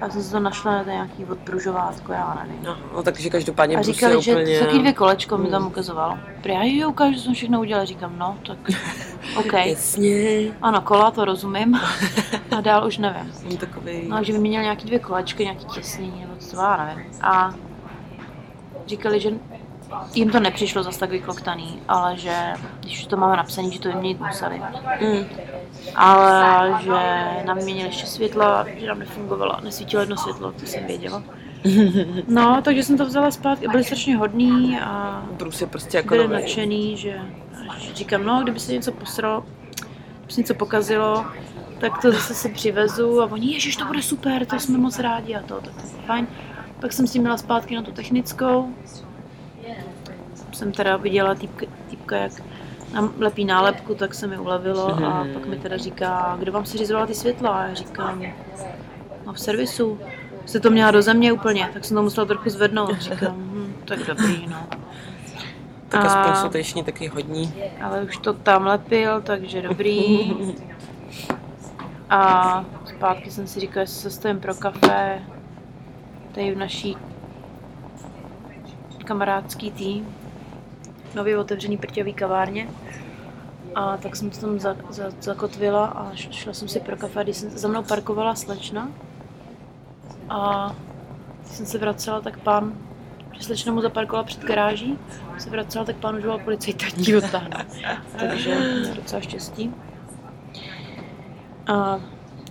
Já 0.00 0.10
jsem 0.10 0.22
si 0.22 0.32
to 0.32 0.40
našla 0.40 0.72
na 0.72 0.82
nějaký 0.82 1.24
odpružovátko, 1.24 2.12
já 2.12 2.34
nevím. 2.44 2.62
No, 2.64 2.76
no 2.94 3.02
takže 3.02 3.30
každopádně 3.30 3.76
A 3.76 3.78
Bruce 3.78 3.92
říkali, 3.92 4.22
že 4.22 4.32
úplně... 4.32 4.60
taky 4.60 4.78
dvě 4.78 4.92
kolečko 4.92 5.38
mi 5.38 5.48
tam 5.48 5.66
ukazoval. 5.66 6.18
Prý, 6.42 6.54
já 6.54 6.62
ji 6.62 6.84
ukážu, 6.84 7.12
že 7.12 7.20
jsem 7.20 7.34
všechno 7.34 7.60
udělala. 7.60 7.84
Říkám, 7.84 8.18
no, 8.18 8.38
tak 8.46 8.58
OK. 9.36 9.52
Jasně. 9.52 10.38
Ano, 10.62 10.80
kola, 10.80 11.10
to 11.10 11.24
rozumím. 11.24 11.74
A 12.56 12.60
dál 12.60 12.86
už 12.86 12.98
nevím. 12.98 13.32
Jsem 13.32 13.56
takový... 13.56 14.08
No, 14.08 14.24
že 14.24 14.32
vyměnil 14.32 14.62
nějaký 14.62 14.86
dvě 14.86 14.98
kolečky, 14.98 15.42
nějaký 15.42 15.64
těsnění, 15.64 16.20
nebo 16.20 16.36
co, 16.36 16.56
já 16.56 16.86
nevím. 16.86 17.12
A 17.22 17.54
říkali, 18.86 19.20
že 19.20 19.30
jim 20.14 20.30
to 20.30 20.40
nepřišlo 20.40 20.82
zas 20.82 20.96
tak 20.96 21.10
vykloktaný, 21.10 21.82
ale 21.88 22.16
že 22.16 22.36
když 22.80 23.06
to 23.06 23.16
máme 23.16 23.36
napsané, 23.36 23.70
že 23.70 23.80
to 23.80 23.88
vyměnit 23.88 24.20
museli. 24.20 24.62
Mm. 25.00 25.24
Ale 25.94 26.72
že 26.82 26.90
nám 27.46 27.56
vyměnili 27.56 27.88
ještě 27.88 28.06
světla, 28.06 28.66
že 28.78 28.86
nám 28.86 28.98
nefungovalo, 28.98 29.60
nesvítilo 29.62 30.02
jedno 30.02 30.16
světlo, 30.16 30.52
to 30.52 30.66
jsem 30.66 30.86
věděla. 30.86 31.22
No, 32.28 32.62
takže 32.62 32.82
jsem 32.82 32.98
to 32.98 33.06
vzala 33.06 33.30
zpátky, 33.30 33.68
byli 33.68 33.84
strašně 33.84 34.16
hodní 34.16 34.80
a 34.80 35.22
Bruce 35.32 35.64
je 35.64 35.68
prostě 35.68 35.96
jako 35.96 36.08
byli 36.08 36.28
nadšený, 36.28 36.96
že, 36.96 37.20
že 37.78 37.94
říkám, 37.94 38.24
no, 38.24 38.42
kdyby 38.42 38.60
se 38.60 38.72
něco 38.72 38.92
posralo, 38.92 39.44
kdyby 40.18 40.32
se 40.32 40.40
něco 40.40 40.54
pokazilo, 40.54 41.24
tak 41.78 42.02
to 42.02 42.12
zase 42.12 42.34
si 42.34 42.48
přivezu 42.48 43.22
a 43.22 43.24
oni, 43.32 43.54
ježiš, 43.54 43.76
to 43.76 43.84
bude 43.84 44.02
super, 44.02 44.46
to 44.46 44.60
jsme 44.60 44.78
moc 44.78 44.98
rádi 44.98 45.34
a 45.34 45.42
to, 45.42 45.54
tak 45.54 45.74
to 45.74 45.88
bylo 45.88 46.02
fajn. 46.06 46.26
Pak 46.80 46.92
jsem 46.92 47.06
s 47.06 47.12
tím 47.12 47.22
měla 47.22 47.36
zpátky 47.36 47.76
na 47.76 47.82
tu 47.82 47.92
technickou. 47.92 48.74
Jsem 50.56 50.72
teda 50.72 50.96
viděla 50.96 51.34
týpka, 51.34 51.66
týpka 51.90 52.16
jak 52.16 52.32
nám 52.92 53.12
lepí 53.18 53.44
nálepku, 53.44 53.94
tak 53.94 54.14
se 54.14 54.26
mi 54.26 54.38
ulevilo 54.38 55.04
a 55.06 55.26
pak 55.34 55.46
mi 55.46 55.56
teda 55.56 55.76
říká, 55.76 56.36
kdo 56.38 56.52
vám 56.52 56.66
si 56.66 56.78
řizoval 56.78 57.06
ty 57.06 57.14
světla? 57.14 57.50
A 57.50 57.66
já 57.66 57.74
říkám, 57.74 58.22
no 59.26 59.32
v 59.32 59.40
servisu. 59.40 60.00
Jste 60.46 60.60
to 60.60 60.70
měla 60.70 60.90
do 60.90 61.02
země 61.02 61.32
úplně, 61.32 61.70
tak 61.72 61.84
jsem 61.84 61.94
to 61.96 62.02
musela 62.02 62.26
trochu 62.26 62.50
zvednout. 62.50 63.00
Říkám, 63.00 63.34
hm, 63.36 63.74
tak 63.84 63.98
dobrý, 64.06 64.46
no. 64.46 64.66
Tak 65.88 66.04
A- 66.04 66.08
aspoň 66.08 66.42
jsou 66.42 66.48
teční 66.48 66.84
taky 66.84 67.08
hodní. 67.08 67.54
ale 67.82 68.02
už 68.02 68.16
to 68.16 68.32
tam 68.32 68.66
lepil, 68.66 69.20
takže 69.22 69.62
dobrý. 69.62 70.34
A 72.10 72.64
zpátky 72.96 73.30
jsem 73.30 73.46
si 73.46 73.60
říkala, 73.60 73.80
jestli 73.80 74.00
se 74.00 74.10
stavím 74.10 74.40
pro 74.40 74.54
kafe, 74.54 75.22
tady 76.34 76.54
v 76.54 76.58
naší 76.58 76.96
kamarádský 79.04 79.70
tým, 79.70 80.06
nově 81.16 81.38
otevřený 81.38 81.76
prťový 81.76 82.14
kavárně. 82.14 82.68
A 83.74 83.96
tak 83.96 84.16
jsem 84.16 84.30
to 84.30 84.40
tam 84.40 84.58
za, 84.58 84.76
za, 84.90 85.10
zakotvila 85.20 85.86
a 85.86 86.14
šla 86.14 86.52
jsem 86.52 86.68
si 86.68 86.80
pro 86.80 86.96
kafe, 86.96 87.24
když 87.24 87.36
jsem 87.36 87.50
za 87.50 87.68
mnou 87.68 87.82
parkovala 87.82 88.34
slečna. 88.34 88.90
A 90.28 90.72
když 91.40 91.56
jsem 91.56 91.66
se 91.66 91.78
vracela, 91.78 92.20
tak 92.20 92.38
pán, 92.38 92.72
slečna 93.40 93.72
mu 93.72 93.80
zaparkovala 93.80 94.24
před 94.24 94.44
garáží, 94.44 94.98
se 95.38 95.50
vracela, 95.50 95.84
tak 95.84 95.96
pán 95.96 96.16
už 96.16 96.24
volal 96.24 96.38
policajta, 96.38 96.86
odtáhne. 97.18 97.66
Takže 98.18 98.56
docela 98.96 99.20
štěstí. 99.20 99.74
A 101.66 102.00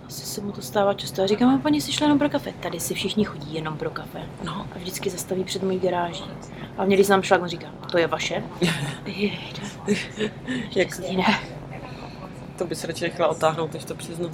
asi 0.07 0.25
se 0.25 0.41
mu 0.41 0.51
to 0.51 0.61
stává 0.61 0.93
často. 0.93 1.21
Já 1.21 1.27
říkám, 1.27 1.55
"A 1.55 1.57
paní 1.57 1.81
si 1.81 1.91
šla 1.91 2.05
jenom 2.05 2.19
pro 2.19 2.29
kafe. 2.29 2.53
Tady 2.59 2.79
si 2.79 2.93
všichni 2.93 3.23
chodí 3.23 3.53
jenom 3.53 3.77
pro 3.77 3.89
kafe. 3.89 4.19
No. 4.43 4.67
A 4.75 4.77
vždycky 4.77 5.09
zastaví 5.09 5.43
před 5.43 5.63
mojí 5.63 5.79
garáží. 5.79 6.23
A 6.77 6.85
mě, 6.85 6.95
když 6.95 7.07
nám 7.07 7.21
šla, 7.23 7.37
on 7.37 7.47
říká, 7.47 7.67
to 7.91 7.97
je 7.97 8.07
vaše? 8.07 8.43
Jejda, 9.05 9.61
Jak, 10.75 10.99
ne. 10.99 11.39
to 12.57 12.65
by 12.65 12.75
se 12.75 12.87
radši 12.87 13.03
nechala 13.03 13.29
otáhnout, 13.29 13.73
než 13.73 13.85
to 13.85 13.95
přiznat. 13.95 14.31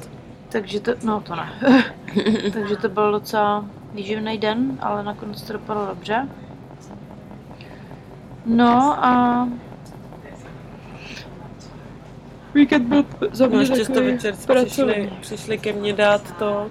Takže 0.50 0.80
to, 0.80 0.92
no 1.04 1.22
to 1.22 1.36
ne. 1.36 1.50
Takže 2.54 2.76
to 2.76 2.90
byl 2.90 3.12
docela 3.12 3.66
výživný 3.94 4.38
den, 4.38 4.78
ale 4.82 5.04
nakonec 5.04 5.42
to 5.42 5.54
dopadlo 5.54 5.86
dobře. 5.86 6.28
No 8.46 9.06
a 9.06 9.48
víkend 12.54 12.88
byl 12.88 13.06
za 13.32 13.48
No 13.48 13.60
ještě 13.60 13.86
jste 13.86 14.02
večer 14.02 14.36
přišli, 14.36 15.10
přišli 15.22 15.58
ke 15.58 15.74
mně 15.74 15.94
dát 15.94 16.38
to. 16.40 16.68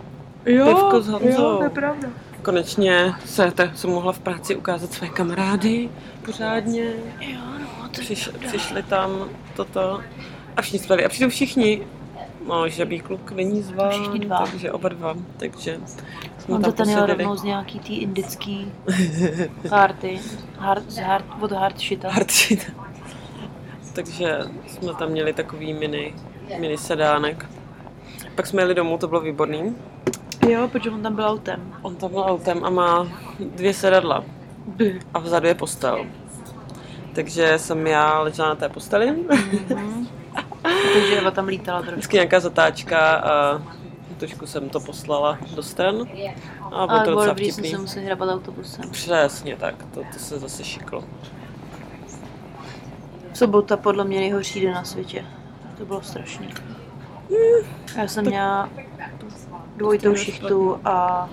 Jo, 0.46 0.66
pivko 0.66 1.00
s 1.00 1.08
Honzou. 1.08 1.42
jo, 1.42 1.56
to 1.58 1.64
je 1.64 1.70
pravda. 1.70 2.08
Konečně 2.42 3.12
se, 3.24 3.50
tak 3.50 3.78
jsem 3.78 3.90
mohla 3.90 4.12
v 4.12 4.18
práci 4.18 4.56
ukázat 4.56 4.92
své 4.92 5.08
kamarády 5.08 5.88
pořádně. 6.24 6.84
Jo, 7.20 7.38
no, 7.82 7.88
to 7.88 8.00
Přiš, 8.00 8.30
přišli 8.48 8.82
tam 8.82 9.10
toto 9.56 10.00
a 10.56 10.62
všichni 10.62 10.78
spali. 10.78 11.04
A 11.04 11.08
přijdou 11.08 11.30
všichni. 11.30 11.82
No, 12.48 12.68
žabý 12.68 13.00
kluk 13.00 13.32
není 13.32 13.62
zván, 13.62 13.90
Všichni 13.90 14.18
dva. 14.18 14.46
takže 14.46 14.72
oba 14.72 14.88
dva. 14.88 15.14
Takže 15.36 15.78
jsme 16.38 16.54
On 16.54 16.62
to 16.62 16.72
tam 16.72 16.86
ten 16.86 16.88
jel 16.88 17.00
posedili. 17.00 17.24
rovnou 17.24 17.36
z 17.36 17.42
nějaký 17.42 17.78
tý 17.78 17.96
indický 17.98 18.72
party, 19.68 20.20
hard, 20.58 20.96
hard, 20.98 21.24
od 21.40 21.52
hard 21.52 21.80
shita. 21.80 22.08
Takže 24.04 24.38
jsme 24.66 24.94
tam 24.94 25.08
měli 25.08 25.32
takový 25.32 25.74
mini, 25.74 26.14
mini 26.58 26.78
sedánek. 26.78 27.46
Pak 28.34 28.46
jsme 28.46 28.62
jeli 28.62 28.74
domů, 28.74 28.98
to 28.98 29.08
bylo 29.08 29.20
výborný. 29.20 29.76
Jo, 30.48 30.68
protože 30.68 30.90
on 30.90 31.02
tam 31.02 31.14
byl 31.14 31.24
autem. 31.24 31.74
On 31.82 31.96
tam 31.96 32.10
byl 32.10 32.20
autem 32.22 32.64
a 32.64 32.70
má 32.70 33.08
dvě 33.40 33.74
sedadla 33.74 34.24
a 35.14 35.18
vzadu 35.18 35.46
je 35.46 35.54
postel. 35.54 36.06
Takže 37.14 37.58
jsem 37.58 37.86
já 37.86 38.20
ležela 38.20 38.48
na 38.48 38.54
té 38.54 38.68
posteli, 38.68 39.10
Mhm. 39.68 40.08
Takže 40.92 41.16
Eva 41.18 41.30
tam 41.30 41.46
lítala 41.46 41.78
trošku. 41.80 41.94
vždycky 41.94 42.16
nějaká 42.16 42.40
zatáčka 42.40 43.14
a 43.14 43.62
trošku 44.18 44.46
jsem 44.46 44.68
to 44.68 44.80
poslala 44.80 45.38
do 45.54 45.62
stran 45.62 45.94
a 46.72 46.86
bylo 46.86 47.00
to 47.04 47.10
docela 47.10 47.26
dobrý, 47.26 47.52
jsem 47.52 47.64
vtipný. 47.64 47.88
se 47.88 48.00
hrabat 48.00 48.28
autobusem. 48.28 48.90
Přesně 48.90 49.56
tak, 49.56 49.74
to, 49.94 50.00
to 50.12 50.18
se 50.18 50.38
zase 50.38 50.64
šiklo. 50.64 51.04
Sobota 53.40 53.76
podle 53.76 54.04
mě 54.04 54.20
nejhorší 54.20 54.60
den 54.60 54.74
na 54.74 54.84
světě. 54.84 55.24
To 55.78 55.86
bylo 55.86 56.02
strašný. 56.02 56.48
Já 57.96 58.08
jsem 58.08 58.24
měla 58.24 58.68
dvojitou 59.76 60.14
šichtu 60.14 60.80
a 60.84 61.28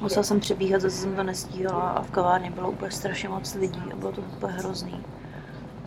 musela 0.00 0.22
jsem 0.22 0.40
přebíhat, 0.40 0.80
zase 0.80 0.96
jsem 0.96 1.16
to 1.16 1.22
nestíhala 1.22 1.80
a 1.90 2.02
v 2.02 2.10
kavárně 2.10 2.50
bylo 2.50 2.70
úplně 2.70 2.90
strašně 2.90 3.28
moc 3.28 3.54
lidí 3.54 3.82
a 3.92 3.96
bylo 3.96 4.12
to 4.12 4.20
úplně 4.20 4.52
hrozný. 4.52 5.04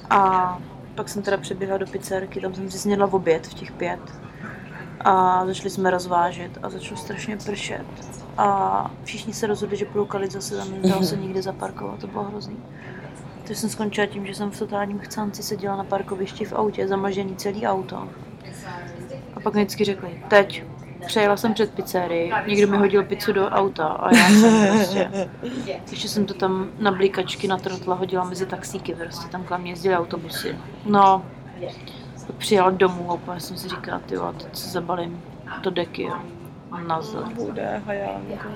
A 0.10 0.60
pak 0.96 1.10
jsem 1.10 1.22
teda 1.22 1.38
přeběhla 1.38 1.78
do 1.78 1.86
pizzerky, 1.86 2.42
tam 2.42 2.54
jsem 2.54 2.72
si 2.72 2.80
snědla 2.80 3.08
v 3.08 3.16
oběd 3.16 3.48
v 3.48 3.54
těch 3.54 3.72
pět. 3.72 4.14
A 5.00 5.46
začali 5.46 5.70
jsme 5.70 5.90
rozvážet 5.90 6.58
a 6.64 6.70
začalo 6.70 6.98
strašně 6.98 7.38
pršet. 7.38 7.86
A 8.38 8.92
všichni 9.04 9.34
se 9.34 9.48
rozhodli, 9.48 9.78
že 9.78 9.86
půjdou 9.86 10.06
kalit 10.06 10.32
zase 10.32 10.58
tam 10.58 10.82
nedalo 10.82 11.04
se 11.04 11.18
nikde 11.18 11.42
zaparkovat, 11.42 12.00
to 12.00 12.08
bylo 12.08 12.24
hrozný. 12.24 12.58
Takže 13.52 13.62
jsem 13.62 13.70
skončila 13.70 14.08
tím, 14.08 14.26
že 14.26 14.36
jsem 14.36 14.52
v 14.52 14.60
totálním 14.60 15.00
chcanci 15.00 15.44
seděla 15.44 15.76
na 15.76 15.84
parkovišti 15.84 16.46
v 16.46 16.54
autě, 16.54 16.88
zamlžený 16.88 17.36
celý 17.36 17.68
auto. 17.68 18.08
A 19.36 19.40
pak 19.44 19.54
mi 19.54 19.62
vždycky 19.62 19.84
řekli, 19.84 20.24
teď, 20.28 20.64
přejela 21.06 21.38
jsem 21.38 21.54
před 21.54 21.74
pizzerii, 21.74 22.32
někdo 22.48 22.68
mi 22.68 22.78
hodil 22.78 23.04
pizzu 23.04 23.34
do 23.34 23.50
auta 23.50 23.88
a 23.88 24.16
já 24.16 24.30
jsem 24.30 24.68
prostě, 24.78 25.30
ještě 25.92 26.08
jsem 26.08 26.26
to 26.26 26.34
tam 26.34 26.70
na 26.80 26.92
blíkačky 26.92 27.48
na 27.48 27.58
trotla 27.58 27.96
hodila 27.96 28.24
mezi 28.24 28.46
taxíky, 28.46 28.96
prostě 28.96 29.28
tam 29.28 29.44
kolem 29.44 29.62
mě 29.62 29.72
jezdily 29.72 29.96
autobusy. 29.96 30.56
No, 30.86 31.26
přijela 32.38 32.70
domů 32.70 33.12
a 33.12 33.14
úplně 33.14 33.40
jsem 33.40 33.58
si 33.58 33.70
říkala, 33.70 34.00
ty 34.00 34.16
jo, 34.16 34.34
teď 34.38 34.56
se 34.56 34.70
zabalím 34.70 35.22
do 35.62 35.72
deky 35.72 36.08
a 36.72 36.82
nazdar. 36.82 37.34
Bude 37.34 37.82
hajánko. 37.86 38.48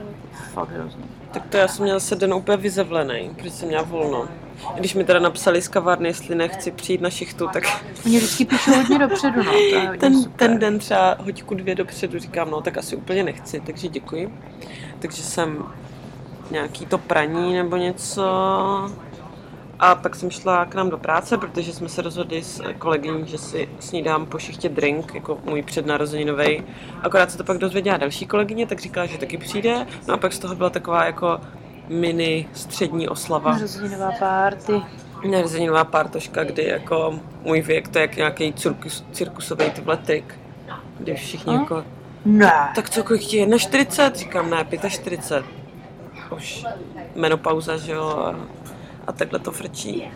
Fakt 0.53 0.69
hrozný. 0.69 1.05
Tak 1.31 1.45
to 1.45 1.57
já 1.57 1.67
jsem 1.67 1.83
měla 1.83 1.99
se 1.99 2.15
den 2.15 2.33
úplně 2.33 2.57
vyzevlený, 2.57 3.31
protože 3.35 3.51
jsem 3.51 3.67
měla 3.67 3.83
volno. 3.83 4.27
Když 4.75 4.93
mi 4.93 5.03
teda 5.03 5.19
napsali 5.19 5.62
z 5.62 5.67
kavárny, 5.67 6.09
jestli 6.09 6.35
nechci 6.35 6.71
přijít 6.71 7.01
na 7.01 7.09
šichtu, 7.09 7.47
tak 7.53 7.63
Oni 8.05 8.17
vždycky 8.17 8.45
píšou 8.45 8.75
hodně 8.75 9.00
dopředu, 9.00 9.43
no, 9.43 9.51
to 9.51 9.57
je 9.57 9.97
ten, 10.00 10.24
super. 10.24 10.50
ten 10.50 10.59
den 10.59 10.79
třeba 10.79 11.15
hoďku 11.19 11.55
dvě 11.55 11.75
dopředu 11.75 12.19
říkám, 12.19 12.51
no 12.51 12.62
tak 12.62 12.77
asi 12.77 12.95
úplně 12.95 13.24
nechci, 13.24 13.59
takže 13.65 13.88
děkuji. 13.88 14.33
Takže 15.00 15.24
jsem 15.24 15.65
nějaký 16.51 16.85
to 16.85 16.97
praní 16.97 17.53
nebo 17.53 17.75
něco. 17.75 18.24
A 19.79 19.95
pak 19.95 20.15
jsem 20.15 20.31
šla 20.31 20.65
k 20.65 20.75
nám 20.75 20.89
do 20.89 20.97
práce, 20.97 21.38
protože 21.38 21.74
jsme 21.74 21.89
se 21.89 22.01
rozhodli 22.01 22.43
s 22.43 22.63
kolegyní, 22.77 23.27
že 23.27 23.38
si 23.38 23.69
snídám 23.79 24.25
po 24.25 24.39
šichtě 24.39 24.69
drink, 24.69 25.13
jako 25.13 25.38
můj 25.43 25.62
přednarozeninový. 25.62 26.63
Akorát 27.01 27.31
se 27.31 27.38
to 27.38 27.43
pak 27.43 27.57
dozvěděla 27.57 27.97
další 27.97 28.25
kolegyně, 28.25 28.67
tak 28.67 28.79
říkala, 28.79 29.05
že 29.05 29.17
taky 29.17 29.38
přijde. 29.38 29.88
No 30.07 30.13
a 30.13 30.17
pak 30.17 30.33
z 30.33 30.39
toho 30.39 30.55
byla 30.55 30.69
taková 30.69 31.05
jako 31.05 31.39
mini 31.89 32.49
střední 32.53 33.09
oslava. 33.09 33.51
Narozeninová 33.51 34.11
párty. 34.19 34.81
Narozeninová 35.29 35.83
pártoška, 35.83 36.43
kdy 36.43 36.63
jako 36.67 37.19
můj 37.43 37.61
věk, 37.61 37.87
to 37.87 37.97
je 37.97 38.01
jak 38.01 38.15
nějaký 38.15 38.53
cirkus, 38.53 39.05
cirkusový 39.11 39.69
tyhle 39.71 39.97
trik. 39.97 40.39
Kdy 40.99 41.15
všichni 41.15 41.55
A? 41.55 41.59
jako, 41.59 41.83
Ne. 42.25 42.51
tak 42.75 42.89
co, 42.89 43.03
kolik 43.03 43.21
ti 43.21 43.37
je? 43.37 43.59
40? 43.59 44.15
Říkám, 44.15 44.49
ne, 44.49 44.65
45. 44.89 45.45
Už 46.35 46.65
menopauza, 47.15 47.77
že 47.77 47.91
jo, 47.91 48.03
a, 48.03 48.35
a 49.07 49.11
takhle 49.11 49.39
to 49.39 49.51
frčí. 49.51 50.11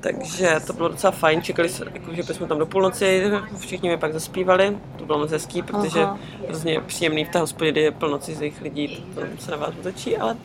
Takže 0.00 0.56
to 0.66 0.72
bylo 0.72 0.88
docela 0.88 1.10
fajn, 1.10 1.42
čekali 1.42 1.68
jsme, 1.68 1.86
jako, 1.94 2.14
že 2.14 2.22
jsme 2.22 2.46
tam 2.46 2.58
do 2.58 2.66
půlnoci, 2.66 3.30
všichni 3.58 3.88
mi 3.88 3.96
pak 3.96 4.12
zaspívali, 4.12 4.78
to 4.96 5.04
bylo 5.04 5.18
moc 5.18 5.30
hezký, 5.30 5.62
protože 5.62 6.02
Aha. 6.02 6.18
hrozně 6.48 6.80
příjemný 6.80 7.24
v 7.24 7.28
té 7.28 7.38
hospodě, 7.38 7.80
je 7.80 7.90
plno 7.90 8.18
cizích 8.18 8.62
lidí, 8.62 9.04
to, 9.14 9.20
to 9.20 9.42
se 9.42 9.50
na 9.50 9.56
vás 9.56 9.70
otočí, 9.80 10.16
ale 10.16 10.36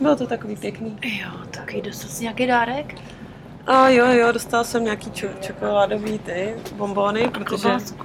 bylo 0.00 0.16
to 0.16 0.26
takový 0.26 0.56
pěkný. 0.56 0.98
Jo, 1.02 1.30
takový 1.50 1.82
dostat 1.82 2.10
si 2.10 2.22
nějaký 2.22 2.46
dárek? 2.46 2.94
A 3.66 3.88
jo, 3.88 4.06
jo, 4.06 4.32
dostala 4.32 4.64
jsem 4.64 4.84
nějaký 4.84 5.10
čo, 5.10 5.26
čokoládový 5.40 6.18
ty 6.18 6.54
bombony, 6.72 7.28
protože 7.28 7.62
Klobásku. 7.62 8.04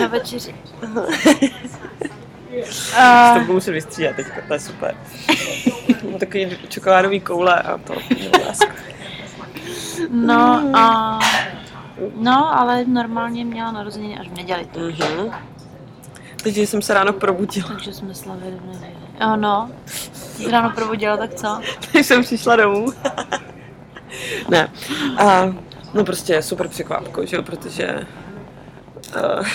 Na 0.00 0.06
večeři. 0.06 0.54
A, 2.98 3.34
to 3.34 3.40
budu 3.40 3.52
muset 3.52 3.72
vystřídat 3.72 4.16
teďka, 4.16 4.40
to 4.48 4.54
je 4.54 4.60
super. 4.60 4.96
Mám 6.10 6.18
takový 6.18 6.58
čokoládový 6.68 7.20
koule 7.20 7.62
a 7.62 7.78
to 7.78 7.94
no 10.10 10.70
a... 10.74 11.18
No, 12.16 12.58
ale 12.58 12.84
normálně 12.84 13.44
měla 13.44 13.72
narozeniny 13.72 14.18
až 14.18 14.28
v 14.28 14.36
neděli, 14.36 14.66
to, 14.66 14.80
Takže 16.42 16.66
jsem 16.66 16.82
se 16.82 16.94
ráno 16.94 17.12
probudila, 17.12 17.68
takže 17.68 17.92
jsme 17.92 18.14
slavili 18.14 18.56
v 18.56 18.66
neděli. 18.66 18.92
Jo, 19.20 19.36
no. 19.36 19.70
Jsi 20.12 20.50
ráno 20.50 20.70
probudila, 20.74 21.16
tak 21.16 21.34
co? 21.34 21.60
když 21.92 22.06
jsem 22.06 22.22
přišla 22.22 22.56
domů. 22.56 22.86
ne. 24.48 24.70
A, 25.18 25.54
no 25.94 26.04
prostě 26.04 26.42
super 26.42 26.68
překvapko, 26.68 27.26
že 27.26 27.36
jo, 27.36 27.42
protože 27.42 28.06
uh, 29.16 29.46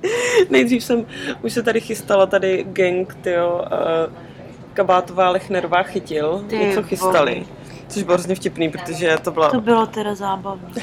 nejdřív 0.50 0.84
jsem, 0.84 1.06
už 1.42 1.52
se 1.52 1.62
tady 1.62 1.80
chystala 1.80 2.26
tady 2.26 2.66
gang, 2.68 3.14
tyjo, 3.14 3.64
uh, 4.06 4.12
Kabátová, 4.74 5.30
Lechnerová 5.30 5.82
chytil, 5.82 6.44
Ty 6.48 6.58
něco 6.58 6.82
chystali. 6.82 7.34
vole. 7.34 7.46
Což 7.88 8.02
bylo 8.02 8.14
hrozně 8.14 8.34
vtipný, 8.34 8.70
protože 8.70 9.16
to 9.24 9.30
byla, 9.30 9.50
To 9.50 9.60
bylo 9.60 9.86
teda 9.86 10.14
zábavné. 10.14 10.82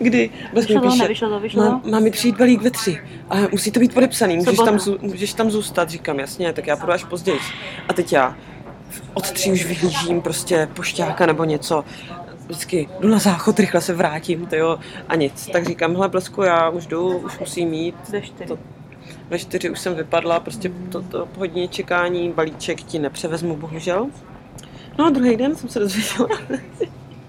Kdy 0.00 0.30
mi 0.54 0.60
Vyšlo 0.60 0.80
píše, 0.80 1.02
nevyšlo 1.02 1.28
to, 1.28 1.40
vyšlo 1.40 1.62
"Má-? 1.62 1.80
Má 1.90 2.00
mi 2.00 2.10
přijít 2.10 2.38
balík 2.38 2.62
ve 2.62 2.70
tři, 2.70 3.00
ale 3.30 3.48
musí 3.52 3.70
to 3.70 3.80
být 3.80 3.94
podepsaný, 3.94 4.36
můžeš 4.36 4.58
tam, 4.58 4.78
můžeš 5.00 5.32
tam 5.34 5.50
zůstat, 5.50 5.90
říkám, 5.90 6.18
jasně, 6.20 6.52
tak 6.52 6.66
já 6.66 6.76
půjdu 6.76 6.92
až 6.92 7.04
později. 7.04 7.38
A 7.88 7.92
teď 7.92 8.12
já 8.12 8.36
od 9.14 9.30
tří 9.30 9.52
už 9.52 9.64
vyhlížím 9.66 10.22
prostě 10.22 10.68
pošťáka 10.74 11.26
nebo 11.26 11.44
něco, 11.44 11.84
vždycky 12.46 12.88
jdu 13.00 13.08
na 13.08 13.18
záchod, 13.18 13.58
rychle 13.60 13.80
se 13.80 13.94
vrátím, 13.94 14.46
to 14.46 14.56
jo, 14.56 14.78
a 15.08 15.14
nic. 15.16 15.48
Tak 15.52 15.66
říkám, 15.66 15.94
hele 15.94 16.08
Blesku, 16.08 16.42
já 16.42 16.68
už 16.68 16.86
jdu, 16.86 17.16
už 17.18 17.38
musím 17.38 17.74
jít. 17.74 17.94
Ve 18.10 18.20
čtyři. 18.22 18.48
To- 18.48 18.58
Ve 19.30 19.38
čtyři 19.38 19.70
už 19.70 19.78
jsem 19.80 19.94
vypadla, 19.94 20.40
prostě 20.40 20.72
to, 20.92 21.02
to 21.02 21.26
po 21.26 21.38
hodině 21.40 21.68
čekání, 21.68 22.32
balíček 22.32 22.82
ti 22.82 22.98
nepřevezmu, 22.98 23.56
bohužel. 23.56 24.06
No 24.98 25.06
a 25.06 25.10
druhý 25.10 25.36
den 25.36 25.56
jsem 25.56 25.68
se 25.68 25.78
dozvěděla, 25.78 26.28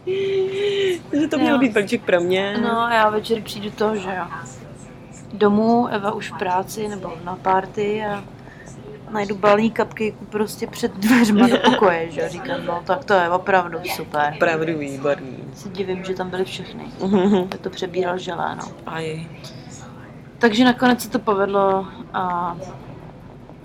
že 1.21 1.27
to 1.27 1.37
měl 1.37 1.53
Jo. 1.53 1.59
být 1.59 1.73
balíček 1.73 2.01
pro 2.01 2.21
mě. 2.21 2.57
No 2.61 2.79
a 2.79 2.93
já 2.93 3.09
večer 3.09 3.41
přijdu 3.41 3.69
to, 3.71 3.95
že 3.95 4.09
jo. 4.17 4.25
Domů, 5.33 5.87
Eva 5.87 6.11
už 6.11 6.31
v 6.31 6.37
práci 6.37 6.87
nebo 6.87 7.13
na 7.23 7.35
party 7.35 8.03
a 8.05 8.23
najdu 9.11 9.35
balík 9.35 9.77
cupcake 9.81 10.13
prostě 10.29 10.67
před 10.67 10.93
dveřma 10.95 11.47
do 11.47 11.57
pokoje, 11.57 12.11
že 12.11 12.21
jo. 12.21 12.27
Říkám, 12.29 12.65
no 12.65 12.81
tak 12.85 13.05
to 13.05 13.13
je 13.13 13.29
opravdu 13.29 13.79
super. 13.95 14.33
Opravdu 14.35 14.77
výborný. 14.77 15.37
Se 15.53 15.69
divím, 15.69 16.03
že 16.03 16.13
tam 16.13 16.29
byly 16.29 16.45
všechny. 16.45 16.83
Mhm. 17.05 17.47
Tak 17.47 17.61
to 17.61 17.69
přebíral 17.69 18.17
želé, 18.17 18.55
no. 18.55 18.63
Aj. 18.85 19.27
Takže 20.37 20.65
nakonec 20.65 21.01
se 21.01 21.09
to 21.09 21.19
povedlo 21.19 21.87
a 22.13 22.55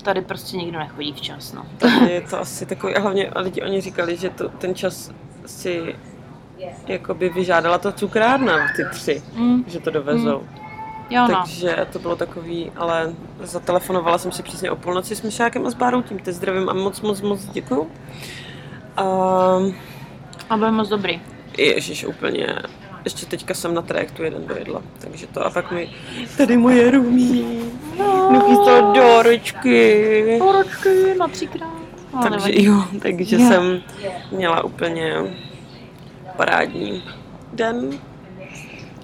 tady 0.03 0.21
prostě 0.21 0.57
nikdo 0.57 0.79
nechodí 0.79 1.13
včas, 1.13 1.53
no. 1.53 1.65
Takže 1.77 2.11
je 2.11 2.21
to 2.21 2.39
asi 2.39 2.65
takový, 2.65 2.95
a 2.95 2.99
hlavně 2.99 3.31
lidi 3.35 3.61
oni 3.61 3.81
říkali, 3.81 4.17
že 4.17 4.29
to, 4.29 4.49
ten 4.49 4.75
čas 4.75 5.11
si 5.45 5.95
jakoby 6.87 7.29
vyžádala 7.29 7.77
to 7.77 7.91
cukrárna, 7.91 8.57
ty 8.75 8.85
tři, 8.91 9.23
Mm, 9.35 9.63
že 9.67 9.79
to 9.79 9.89
dovezou. 9.89 10.43
jo 11.09 11.27
no. 11.27 11.35
Takže 11.35 11.87
to 11.93 11.99
bylo 11.99 12.15
takový, 12.15 12.71
ale 12.75 13.13
zatelefonovala 13.41 14.17
jsem 14.17 14.31
si 14.31 14.43
přesně 14.43 14.71
o 14.71 14.75
půlnoci 14.75 15.15
s 15.15 15.21
Myšákem 15.21 15.65
a 15.67 15.69
s 15.69 15.73
Bárou, 15.73 16.01
tím 16.01 16.19
te 16.19 16.33
zdravím 16.33 16.69
a 16.69 16.73
moc, 16.73 17.01
moc, 17.01 17.21
moc 17.21 17.45
děkuju. 17.45 17.87
A 18.97 19.03
A 20.49 20.57
byl 20.57 20.71
moc 20.71 20.89
dobrý. 20.89 21.21
ježiš, 21.57 22.05
úplně, 22.05 22.55
ještě 23.03 23.25
teďka 23.25 23.53
jsem 23.53 23.73
na 23.73 23.81
trajektu 23.81 24.23
jeden 24.23 24.47
dojedla, 24.47 24.81
takže 24.99 25.27
to 25.27 25.45
a 25.45 25.49
pak 25.49 25.71
mi 25.71 25.89
tady 26.37 26.57
moje 26.57 26.91
rumí, 26.91 27.59
nachystal 28.31 28.93
dárečky. 28.93 30.35
Poročky 30.39 31.15
na 31.19 31.27
třikrát. 31.27 31.69
No, 32.13 32.19
Takže 32.21 32.37
nevadí. 32.47 32.65
jo, 32.65 32.83
takže 33.01 33.35
Jo. 33.35 33.47
jsem 33.47 33.81
měla 34.31 34.63
úplně 34.63 35.13
parádní 36.37 37.03
den. 37.53 37.89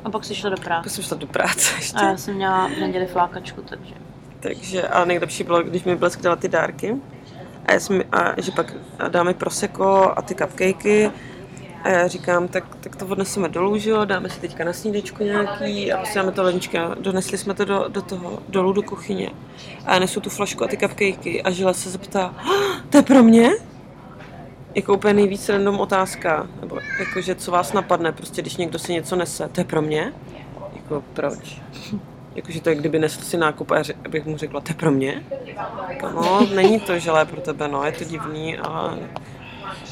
A 0.03 0.09
pak 0.09 0.25
si 0.25 0.35
šla 0.35 0.49
do 0.49 0.55
Pak 0.55 0.65
práce. 0.65 0.89
jsem 0.89 1.03
šla 1.03 1.17
do 1.17 1.27
práce 1.27 1.73
ještě. 1.77 1.97
A 1.97 2.09
já 2.09 2.17
jsem 2.17 2.35
měla 2.35 2.67
v 2.67 2.77
neděli 2.79 3.05
flákačku, 3.07 3.61
takže... 3.61 3.93
Takže, 4.39 4.81
a 4.87 5.05
nejlepší 5.05 5.43
bylo, 5.43 5.63
když 5.63 5.83
mi 5.83 5.95
Blesk 5.95 6.21
dala 6.21 6.35
ty 6.35 6.47
dárky. 6.47 6.95
A, 7.65 7.73
já 7.73 7.79
jsem, 7.79 8.01
a 8.11 8.41
že 8.41 8.51
pak 8.51 8.73
dáme 9.09 9.33
proseko 9.33 10.13
a 10.15 10.21
ty 10.21 10.35
cupcakey. 10.35 11.11
A 11.83 11.89
já 11.89 12.07
říkám, 12.07 12.47
tak, 12.47 12.75
tak 12.75 12.95
to 12.95 13.05
odneseme 13.05 13.49
dolů, 13.49 13.77
že 13.77 13.89
jo, 13.89 14.05
dáme 14.05 14.29
si 14.29 14.39
teďka 14.39 14.63
na 14.63 14.73
snídečku 14.73 15.23
nějaký 15.23 15.91
a 15.93 15.97
prostě 15.97 16.19
dáme 16.19 16.31
to 16.31 16.43
lednička. 16.43 16.95
Donesli 16.99 17.37
jsme 17.37 17.53
to 17.53 17.65
do, 17.65 17.85
do 17.87 18.01
toho, 18.01 18.39
dolů 18.49 18.73
do 18.73 18.81
kuchyně. 18.81 19.29
A 19.85 19.93
já 19.93 19.99
nesu 19.99 20.19
tu 20.21 20.29
flašku 20.29 20.63
a 20.63 20.67
ty 20.67 20.77
cupcakey 20.77 21.41
a 21.43 21.51
Žila 21.51 21.73
se 21.73 21.89
zeptá, 21.89 22.33
"Ah, 22.37 22.81
to 22.89 22.97
je 22.97 23.03
pro 23.03 23.23
mě? 23.23 23.49
Jako 24.75 24.93
úplně 24.93 25.13
nejvíc 25.13 25.49
random 25.49 25.79
otázka, 25.79 26.47
nebo 26.61 26.77
jakože 26.99 27.35
co 27.35 27.51
vás 27.51 27.73
napadne, 27.73 28.11
prostě 28.11 28.41
když 28.41 28.57
někdo 28.57 28.79
si 28.79 28.93
něco 28.93 29.15
nese, 29.15 29.49
to 29.51 29.61
je 29.61 29.65
pro 29.65 29.81
mě? 29.81 30.13
Jako 30.75 31.03
proč? 31.13 31.61
Jakože 32.35 32.61
to 32.61 32.69
je, 32.69 32.75
kdyby 32.75 32.99
nesl 32.99 33.21
si 33.21 33.37
nákup 33.37 33.71
a 33.71 33.75
já 33.77 33.81
řek- 33.83 34.09
bych 34.09 34.25
mu 34.25 34.37
řekla, 34.37 34.61
to 34.61 34.69
je 34.71 34.75
pro 34.75 34.91
mě? 34.91 35.23
Říkám, 35.89 36.15
No, 36.15 36.47
není 36.55 36.79
to 36.79 36.99
želé 36.99 37.25
pro 37.25 37.41
tebe, 37.41 37.67
no, 37.67 37.83
je 37.83 37.91
to 37.91 38.03
divný, 38.03 38.57
ale 38.57 38.97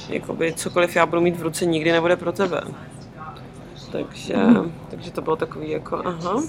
jakoby 0.10 0.54
cokoliv 0.54 0.96
já 0.96 1.06
budu 1.06 1.22
mít 1.22 1.38
v 1.38 1.42
ruce, 1.42 1.66
nikdy 1.66 1.92
nebude 1.92 2.16
pro 2.16 2.32
tebe. 2.32 2.62
Takže, 3.92 4.36
takže 4.90 5.12
to 5.12 5.22
bylo 5.22 5.36
takový 5.36 5.70
jako, 5.70 6.02
aha. 6.06 6.42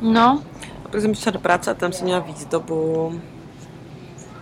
No, 0.00 0.42
A 0.84 0.88
pak 0.88 1.00
jsem 1.00 1.12
přišla 1.12 1.32
do 1.32 1.38
práce 1.38 1.70
a 1.70 1.74
tam 1.74 1.92
jsem 1.92 2.04
měla 2.04 2.20
výzdobu. 2.20 3.20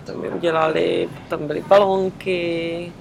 Tam 0.07 0.21
mi 0.21 0.29
udělali, 0.29 1.09
tam 1.29 1.47
byly 1.47 1.63
balónky 1.69 2.93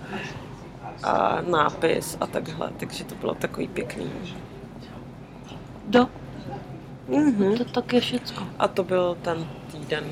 a 1.04 1.42
nápis 1.42 2.18
a 2.22 2.28
takhle, 2.28 2.70
takže 2.78 3.04
to 3.04 3.16
bylo 3.16 3.34
takový 3.36 3.68
pěkný. 3.68 4.12
do. 5.88 6.08
Mhm. 7.08 7.58
To 7.58 7.66
tak 7.66 7.94
je 7.94 8.02
všecko. 8.02 8.44
A 8.60 8.68
to 8.68 8.84
byl 8.84 9.18
ten 9.22 9.48
týden 9.72 10.04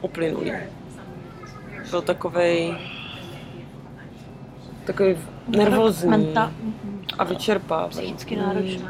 uplynulý. 0.00 0.52
Byl 1.90 2.02
takovej 2.02 2.76
takový 4.84 5.16
nervózní 5.48 6.10
Menta, 6.10 6.52
a 7.18 7.24
vyčerpávavý. 7.24 7.90
psychicky 7.90 8.36
náročný. 8.36 8.88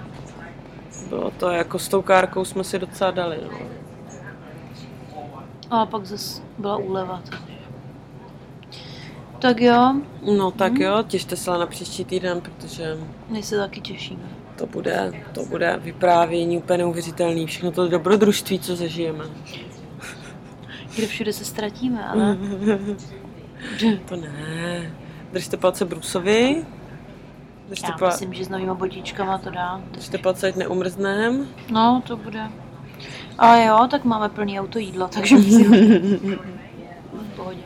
Bylo 1.09 1.31
to 1.31 1.51
jako 1.51 1.79
s 1.79 1.89
tou 1.89 2.03
kárkou 2.03 2.45
jsme 2.45 2.65
si 2.65 2.79
docela 2.79 3.11
dali. 3.11 3.39
No. 3.43 3.59
A 5.71 5.87
pak 5.87 6.05
zase 6.07 6.43
byla 6.59 6.77
úleva. 6.77 7.23
Takže. 7.31 7.57
Tak 9.39 9.61
jo, 9.61 9.95
no 10.37 10.51
tak 10.51 10.79
jo, 10.79 11.03
těšte 11.09 11.37
se 11.37 11.51
na 11.51 11.67
příští 11.67 12.05
týden, 12.05 12.41
protože 12.41 12.97
my 13.29 13.43
se 13.43 13.57
taky 13.57 13.81
těšíme. 13.81 14.23
to 14.59 14.67
bude, 14.67 15.13
to 15.35 15.45
bude 15.45 15.79
vyprávění 15.83 16.59
úplně 16.59 16.79
neuvěřitelný. 16.79 17.47
Všechno 17.47 17.71
to 17.71 17.89
dobrodružství, 17.89 18.59
co 18.59 18.77
zažijeme. 18.77 19.25
Kde 20.97 21.07
všude 21.07 21.33
se 21.33 21.45
ztratíme, 21.45 22.05
ale 22.09 22.37
To 24.09 24.17
ne. 24.17 24.93
Držte 25.33 25.57
palce 25.57 25.85
Brusovi. 25.85 26.65
Držte, 27.69 27.87
já 27.91 27.99
pa- 27.99 28.07
myslím, 28.07 28.35
že 28.35 28.45
s 28.45 28.49
novýma 28.49 28.75
botičkama 28.75 29.39
to 29.39 29.51
dá. 29.51 29.81
držte 29.91 30.19
palce, 30.19 30.49
ať 30.49 30.57
neumrznem. 30.57 31.49
No, 31.71 32.03
to 32.07 32.17
bude. 32.17 32.51
A 33.39 33.57
jo, 33.57 33.89
tak 33.91 34.05
máme 34.05 34.29
plný 34.29 34.61
auto 34.61 34.79
jídla, 34.79 35.09
takže 35.09 35.37
v 35.37 36.39
pohodě. 37.37 37.61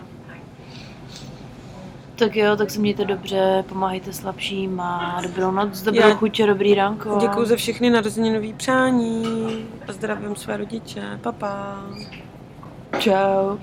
Tak 2.16 2.36
jo, 2.36 2.56
tak 2.56 2.70
se 2.70 2.80
mějte 2.80 3.04
dobře, 3.04 3.64
pomáhejte 3.68 4.12
slabším 4.12 4.80
a 4.80 5.20
dobrou 5.22 5.50
noc, 5.50 5.82
dobrou 5.82 6.08
Já- 6.08 6.14
chuť 6.14 6.40
a 6.40 6.46
dobrý 6.46 6.74
ránko. 6.74 7.18
Děkuji 7.20 7.44
za 7.46 7.56
všechny 7.56 7.90
narozeninový 7.90 8.52
přání 8.52 9.24
a 9.88 9.92
zdravím 9.92 10.36
své 10.36 10.56
rodiče. 10.56 11.02
Papa. 11.22 11.76
Čau. 12.98 13.56